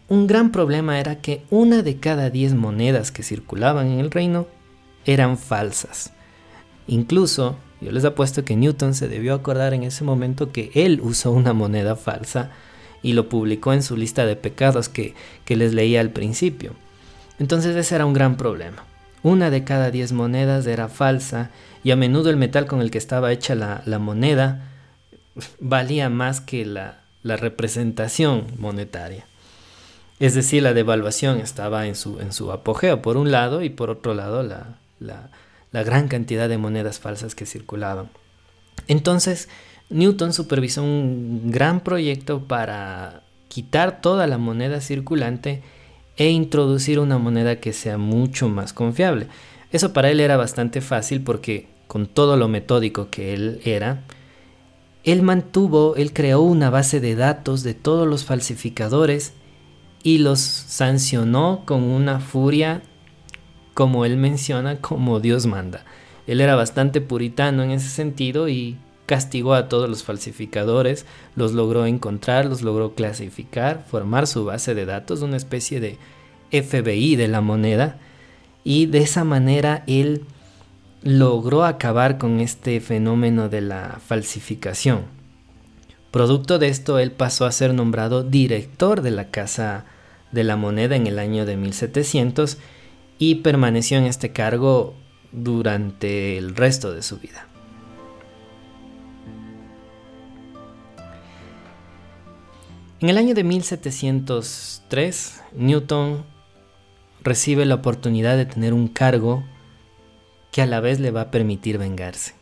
[0.09, 4.47] un gran problema era que una de cada diez monedas que circulaban en el reino
[5.05, 6.13] eran falsas.
[6.87, 11.33] Incluso, yo les apuesto que Newton se debió acordar en ese momento que él usó
[11.33, 12.51] una moneda falsa
[13.03, 15.15] y lo publicó en su lista de pecados que,
[15.49, 16.73] les leía al principio.
[17.39, 18.85] Entonces ese era un gran problema.
[19.23, 21.51] Una de cada diez monedas era falsa
[21.83, 24.71] y a menudo el metal con el que estaba hecha la, moneda
[25.61, 29.25] valía más que la, representación monetaria.
[30.19, 33.91] Es decir, la devaluación estaba en su, en su apogeo por un lado y por
[33.91, 38.09] otro lado la, la gran cantidad de monedas falsas que circulaban.
[38.89, 39.49] Entonces,
[39.91, 45.63] Newton supervisó un gran proyecto para quitar toda la moneda circulante
[46.17, 49.29] e introducir una moneda que sea mucho más confiable.
[49.71, 54.03] Eso para él era bastante fácil porque con todo lo metódico que él era,
[55.05, 59.35] él mantuvo, él creó una base de datos de todos los falsificadores
[60.07, 62.81] y los sancionó con una furia
[63.75, 65.85] como él menciona, como Dios manda.
[66.29, 71.87] Él era bastante puritano en ese sentido y castigó a todos los falsificadores, los logró
[71.87, 75.99] encontrar, los logró clasificar, formar su base de datos, una especie de
[76.53, 77.99] FBI de la moneda,
[78.63, 80.23] y de esa manera él
[81.03, 85.01] logró acabar con este fenómeno de la falsificación.
[86.13, 89.85] Producto de esto, él pasó a ser nombrado director de la Casa
[90.33, 92.59] de la Moneda en el año de 1700
[93.19, 94.95] y permaneció en este cargo
[95.33, 97.47] durante el resto de su vida.
[103.01, 106.25] En el año de 1703, Newton
[107.23, 109.45] recibe la oportunidad de tener un cargo
[110.51, 112.36] que a la vez le va a permitir vengarse.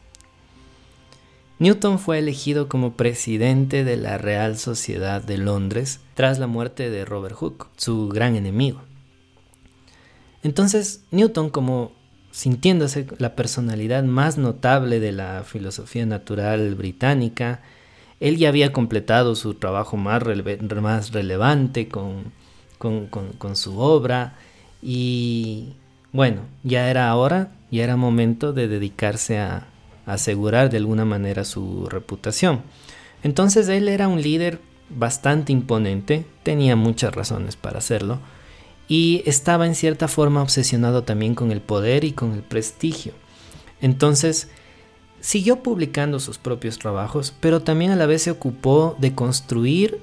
[1.65, 7.07] Newton fue elegido como presidente de la Real Sociedad de Londres tras la muerte de
[7.07, 8.83] Robert Hooke, su gran enemigo.
[10.43, 11.93] Entonces, Newton, como
[12.33, 17.63] sintiéndose la personalidad más notable de la filosofía natural británica,
[18.21, 22.25] él ya había completado su trabajo más, relevante con,
[22.77, 24.37] con, su obra
[24.83, 25.77] y
[26.13, 29.69] bueno, ya era hora, ya era momento de dedicarse a,
[30.07, 32.63] asegurar de alguna manera su reputación.
[33.23, 38.21] Entonces él era un líder bastante imponente, tenía muchas razones para hacerlo,
[38.87, 43.13] y estaba en cierta forma obsesionado también con el poder y con el prestigio.
[43.81, 44.49] Entonces,
[45.21, 50.01] siguió publicando sus propios trabajos, pero también a la vez se ocupó de construir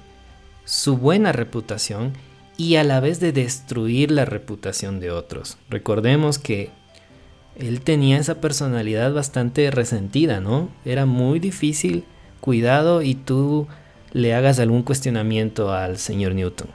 [0.65, 2.13] su buena reputación
[2.57, 5.57] y a la vez de destruir la reputación de otros.
[5.69, 6.71] Recordemos que
[7.61, 10.69] él tenía esa personalidad bastante resentida, ¿no?
[10.85, 12.05] Era muy difícil,
[12.39, 13.67] cuidado y tú
[14.13, 16.67] le hagas algún cuestionamiento al señor Newton.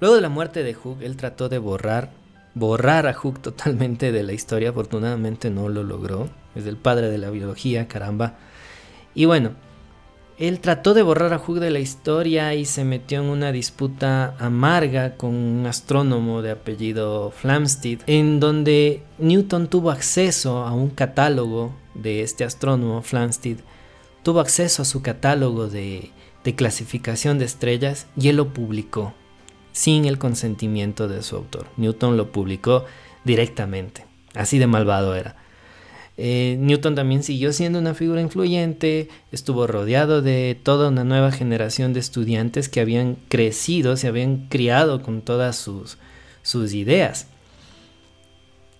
[0.00, 2.12] Luego de la muerte de Hooke, él trató de borrar,
[2.54, 7.18] borrar a Hooke totalmente de la historia, afortunadamente no lo logró, es el padre de
[7.18, 8.36] la biología, caramba.
[9.14, 9.52] Y bueno,
[10.38, 14.36] él trató de borrar a Hooke de la historia y se metió en una disputa
[14.38, 21.74] amarga con un astrónomo de apellido Flamsteed, en donde Newton tuvo acceso a un catálogo
[21.94, 23.58] de este astrónomo Flamsteed,
[24.22, 26.12] tuvo acceso a su catálogo de,
[26.44, 29.14] de clasificación de estrellas y él lo publicó
[29.72, 31.66] sin el consentimiento de su autor.
[31.76, 32.84] Newton lo publicó
[33.24, 35.47] directamente, así de malvado era.
[36.20, 41.92] Eh, Newton también siguió siendo una figura influyente, estuvo rodeado de toda una nueva generación
[41.92, 45.96] de estudiantes que habían crecido, se habían criado con todas sus,
[46.74, 47.28] ideas.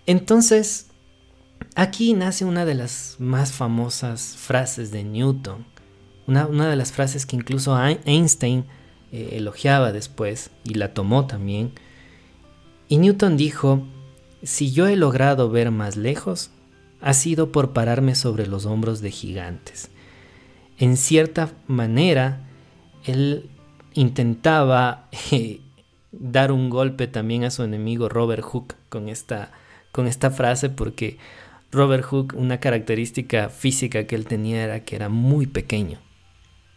[0.06, 0.88] Entonces,
[1.76, 5.64] aquí nace una de las más famosas frases de Newton,
[6.26, 8.64] una, de las frases que incluso Einstein
[9.12, 11.70] eh, elogiaba después y la tomó también.
[12.88, 13.86] Y Newton dijo,
[14.42, 16.50] si yo he logrado ver más lejos,
[17.00, 19.90] ha sido por pararme sobre los hombros de gigantes.
[20.78, 22.48] En cierta manera,
[23.04, 23.50] él
[23.94, 25.60] intentaba eh,
[26.12, 29.52] dar un golpe también a su enemigo Robert Hooke con esta,
[29.92, 31.18] con esta frase porque
[31.70, 35.98] Robert Hooke, una característica física que él tenía era que era muy pequeño,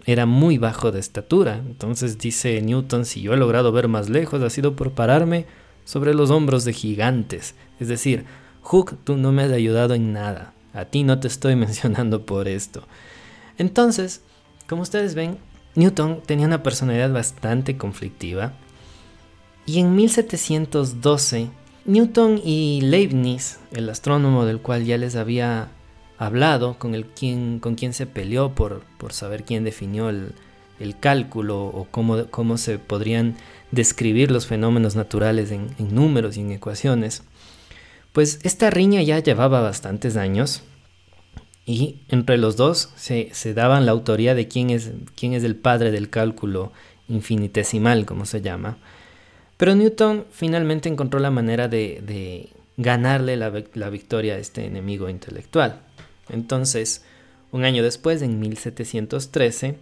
[0.06, 1.56] era muy bajo de estatura.
[1.56, 5.46] Entonces dice Newton, si yo he logrado ver más lejos ha sido por pararme
[5.86, 7.56] sobre los hombros de gigantes.
[7.80, 8.26] Es decir,
[8.62, 10.54] Hook, tú no me has ayudado en nada.
[10.74, 12.84] A ti no te estoy mencionando por esto.
[13.58, 14.22] Entonces,
[14.68, 15.38] como ustedes ven,
[15.76, 18.54] Newton tenía una personalidad bastante conflictiva.
[19.66, 21.50] Y en 1712,
[21.86, 25.70] Newton y Leibniz, el astrónomo del cual ya les había
[26.18, 30.34] hablado, con, el quien, con quien se peleó por, por saber quién definió el,
[31.00, 33.36] cálculo o cómo, cómo, se podrían
[33.70, 37.24] describir los fenómenos naturales en números y en ecuaciones,
[38.14, 40.64] pues esta riña ya llevaba bastantes años
[41.66, 45.92] y entre los dos se, daban la autoría de quién es, quién es el padre
[45.92, 46.72] del cálculo
[47.08, 48.78] infinitesimal, como se llama.
[49.58, 55.82] Pero Newton finalmente encontró la manera de, ganarle la, la, victoria a este enemigo intelectual.
[56.30, 57.06] Entonces,
[57.52, 59.78] un año después, en 1713,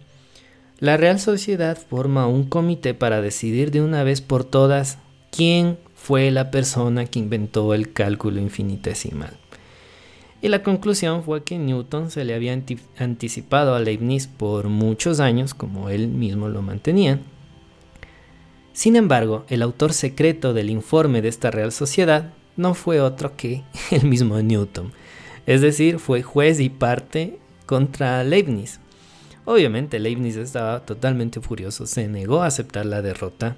[0.80, 4.98] la Real Sociedad forma un comité para decidir de una vez por todas
[5.30, 9.36] quién fue la persona que inventó el cálculo infinitesimal.
[10.40, 12.58] Y la conclusión fue que Newton se le había
[12.98, 17.20] anticipado a Leibniz por muchos años, como él mismo lo mantenía.
[18.72, 23.62] Sin embargo, el autor secreto del informe de esta Real Sociedad no fue otro que
[23.90, 24.92] el mismo Newton.
[25.44, 28.80] Es decir, fue juez y parte contra Leibniz.
[29.44, 33.56] Obviamente Leibniz estaba totalmente furioso, se negó a aceptar la derrota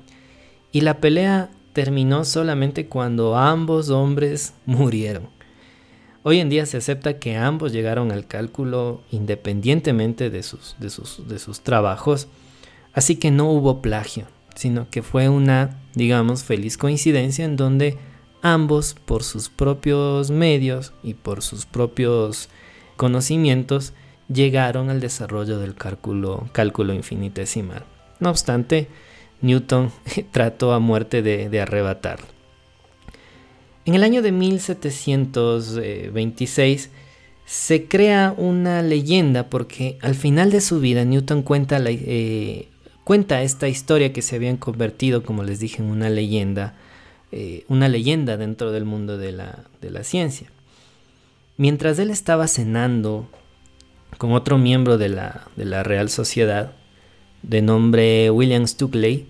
[0.72, 5.28] y la pelea terminó solamente cuando ambos hombres murieron.
[6.24, 11.26] Hoy en día se acepta que ambos llegaron al cálculo independientemente de sus, de sus,
[11.26, 12.28] de sus trabajos,
[12.92, 17.98] así que no hubo plagio, sino que fue una, digamos, feliz coincidencia en donde
[18.40, 22.48] ambos, por sus propios medios y por sus propios
[22.96, 23.92] conocimientos,
[24.28, 27.84] llegaron al desarrollo del cálculo, cálculo infinitesimal.
[28.20, 28.88] No obstante,
[29.42, 29.92] Newton
[30.30, 32.26] trató a muerte de, arrebatarlo.
[33.84, 36.88] En el año de 1726
[37.44, 42.68] se crea una leyenda porque al final de su vida Newton cuenta, eh,
[43.04, 46.76] cuenta esta historia que se habían convertido, como les dije, en una leyenda,
[47.32, 50.46] eh, una leyenda dentro del mundo de la, de la ciencia.
[51.56, 53.28] Mientras él estaba cenando
[54.18, 56.74] con otro miembro de la, de la Real Sociedad,
[57.42, 59.26] de nombre William Stukeley,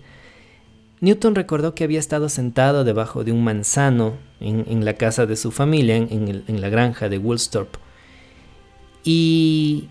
[1.03, 5.51] Newton recordó que había estado sentado debajo de un manzano en, la casa de su
[5.51, 7.77] familia, en, la granja de Woolsthorpe.
[9.03, 9.89] Y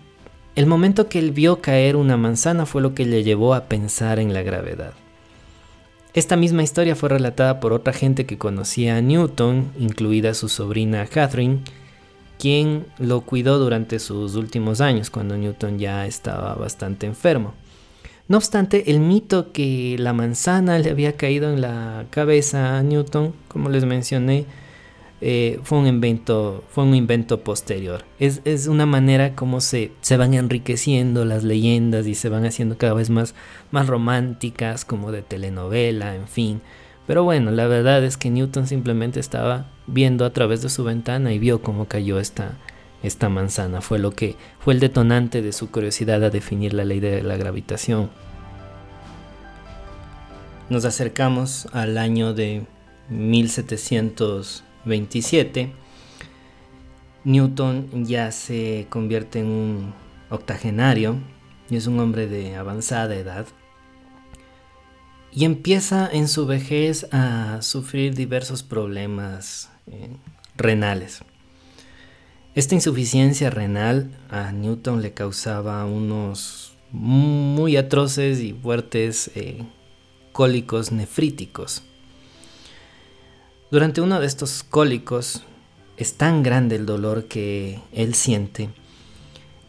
[0.55, 4.17] el momento que él vio caer una manzana fue lo que le llevó a pensar
[4.17, 4.93] en la gravedad.
[6.15, 11.05] Esta misma historia fue relatada por otra gente que conocía a Newton, incluida su sobrina
[11.05, 11.59] Catherine,
[12.39, 17.53] quien lo cuidó durante sus últimos años, cuando Newton ya estaba bastante enfermo.
[18.27, 23.33] No obstante, el mito que la manzana le había caído en la cabeza a Newton,
[23.49, 24.45] como les mencioné,
[25.19, 28.05] eh, fue, un invento, fue un invento posterior.
[28.19, 32.93] Es, una manera como se, se van enriqueciendo las leyendas y se van haciendo cada
[32.93, 33.35] vez más,
[33.71, 36.61] más románticas, como de telenovela, en fin.
[37.07, 41.33] Pero bueno, la verdad es que Newton simplemente estaba viendo a través de su ventana
[41.33, 42.57] y vio cómo cayó esta,
[43.03, 43.81] esta manzana.
[43.81, 47.37] Fue lo que fue el detonante de su curiosidad a definir la ley de la
[47.37, 48.09] gravitación.
[50.69, 52.65] Nos acercamos al año de
[53.09, 55.73] 1727.
[57.25, 59.93] Newton ya se convierte en un
[60.29, 61.17] octogenario
[61.69, 63.45] y es un hombre de avanzada edad
[65.35, 70.15] y empieza en su vejez a sufrir diversos problemas eh,
[70.55, 71.23] renales.
[72.55, 79.63] Esta insuficiencia renal a Newton le causaba unos muy atroces y fuertes eh,
[80.31, 81.83] cólicos nefríticos.
[83.71, 85.43] Durante uno de estos cólicos
[85.97, 88.69] es tan grande el dolor que él siente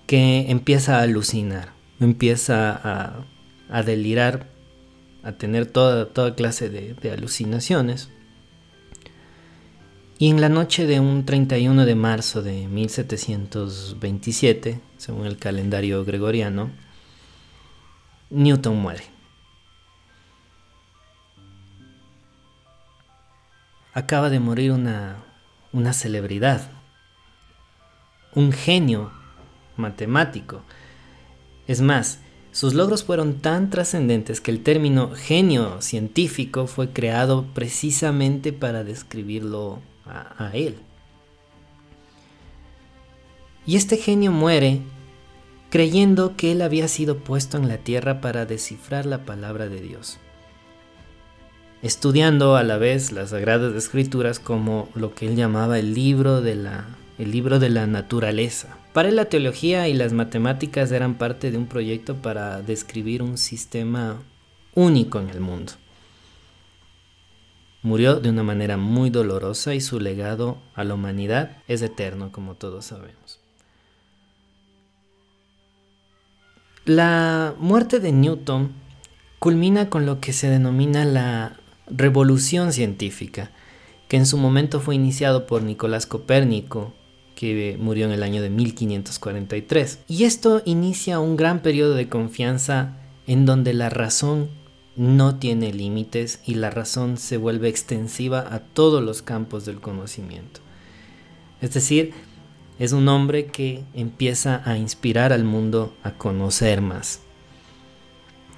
[0.06, 3.24] que empieza a alucinar, empieza
[3.70, 4.54] a delirar
[5.24, 8.10] a tener toda, toda clase de, alucinaciones.
[10.16, 16.70] Y en la noche de un 31 de marzo de 1727, según el calendario gregoriano,
[18.30, 19.02] Newton muere.
[23.92, 25.16] Acaba de morir una,
[25.72, 26.70] una celebridad,
[28.36, 29.10] un genio
[29.76, 30.62] matemático.
[31.66, 32.20] Es más,
[32.52, 39.82] sus logros fueron tan trascendentes que el término genio científico fue creado precisamente para describirlo
[40.06, 40.76] a, él.
[43.66, 44.80] Y este genio muere
[45.70, 50.18] creyendo que él había sido puesto en la tierra para descifrar la palabra de Dios,
[51.82, 56.54] estudiando a la vez las sagradas escrituras como lo que él llamaba el libro de
[56.54, 56.86] la,
[57.18, 58.76] el libro de la naturaleza.
[58.92, 63.38] Para él la teología y las matemáticas eran parte de un proyecto para describir un
[63.38, 64.22] sistema
[64.74, 65.72] único en el mundo.
[67.84, 72.54] Murió de una manera muy dolorosa y su legado a la humanidad es eterno, como
[72.54, 73.40] todos sabemos.
[76.86, 78.72] La muerte de Newton
[79.38, 83.50] culmina con lo que se denomina la revolución científica,
[84.08, 86.94] que en su momento fue iniciado por Nicolás Copérnico
[87.34, 90.04] que murió en el año de 1543.
[90.08, 92.96] Y esto inicia un gran periodo de confianza
[93.26, 94.48] en donde la razón
[94.96, 100.60] no tiene límites y la razón se vuelve extensiva a todos los campos del conocimiento.
[101.60, 102.12] Es decir,
[102.78, 107.20] es un hombre que empieza a inspirar al mundo a conocer más.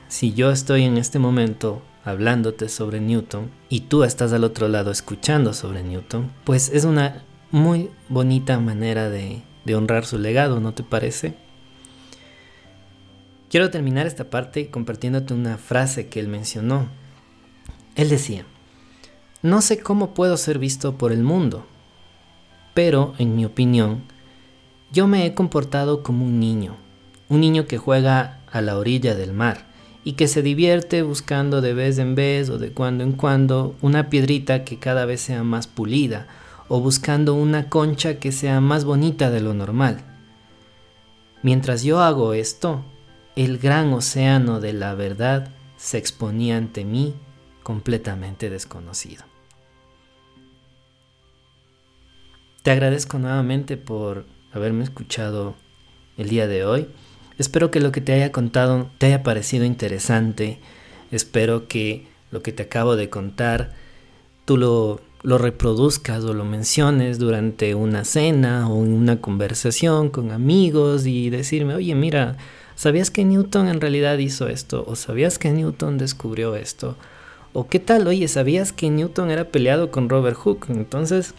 [0.09, 4.91] Si yo estoy en este momento hablándote sobre Newton y tú estás al otro lado
[4.91, 9.43] escuchando sobre Newton, pues es una muy bonita manera de,
[9.75, 11.37] honrar su legado, ¿no te parece?
[13.57, 16.91] Quiero terminar esta parte compartiéndote una frase que él mencionó.
[17.95, 18.45] Él decía,
[19.41, 21.65] no sé cómo puedo ser visto por el mundo,
[22.75, 24.03] pero, en mi opinión,
[24.93, 26.77] yo me he comportado como un niño,
[27.31, 29.65] un niño que juega a la orilla del mar
[30.05, 34.11] y que se divierte buscando de vez en vez o de cuando en cuando una
[34.11, 36.27] piedrita que cada vez sea más pulida
[36.69, 40.03] o buscando una concha que sea más bonita de lo normal.
[41.43, 42.85] Mientras yo hago esto,
[43.37, 47.15] el gran océano de la verdad se exponía ante mí
[47.63, 49.25] completamente desconocido.
[52.63, 55.55] Te agradezco nuevamente por haberme escuchado
[56.17, 56.89] el día de hoy.
[57.39, 60.59] Espero que lo que te haya contado te haya parecido interesante.
[61.11, 63.75] Espero que lo que te acabo de contar
[64.47, 70.31] tú lo lo reproduzcas o lo menciones durante una cena o en una conversación con
[70.31, 72.37] amigos y decirme, oye, mira,
[72.77, 74.85] ¿sabías que Newton en realidad hizo esto?
[74.87, 76.97] ¿O sabías que Newton descubrió esto?
[77.53, 78.07] ¿O qué tal?
[78.07, 80.71] Oye, ¿sabías que Newton era peleado con Robert Hooke?
[80.71, 81.35] Entonces,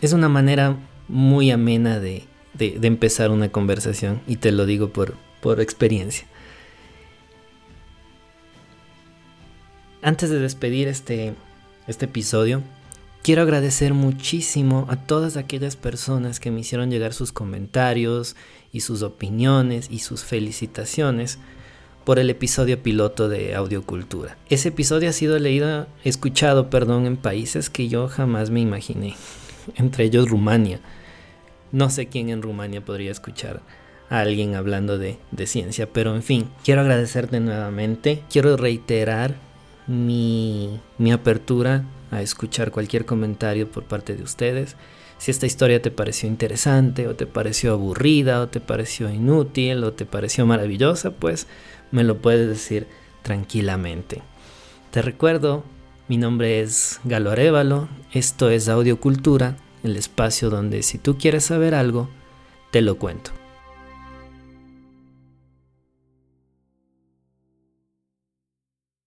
[0.00, 0.78] es una manera
[1.08, 2.24] muy amena de,
[2.58, 6.26] empezar una conversación y te lo digo por, por experiencia.
[10.00, 11.34] Antes de despedir este,
[11.86, 12.62] este episodio,
[13.22, 18.34] Quiero agradecer muchísimo a todas aquellas personas que me hicieron llegar sus comentarios
[18.72, 21.38] y sus opiniones y sus felicitaciones
[22.04, 24.36] por el episodio piloto de Audiocultura.
[24.48, 29.14] Ese episodio ha sido leído, escuchado, perdón, en países que yo jamás me imaginé,
[29.76, 30.80] entre ellos Rumania.
[31.70, 33.60] No sé quién en Rumania podría escuchar
[34.10, 39.36] a alguien hablando de, de ciencia, pero en fin, quiero agradecerte nuevamente, quiero reiterar
[39.86, 44.76] mi, mi apertura a escuchar cualquier comentario por parte de ustedes.
[45.22, 49.92] Si esta historia te pareció interesante o te pareció aburrida o te pareció inútil o
[49.92, 51.46] te pareció maravillosa, pues
[51.92, 52.88] me lo puedes decir
[53.22, 54.20] tranquilamente.
[54.90, 55.62] Te recuerdo,
[56.08, 61.76] mi nombre es Galo Arevalo, esto es Audiocultura, el espacio donde si tú quieres saber
[61.76, 62.08] algo,
[62.72, 63.30] te lo cuento.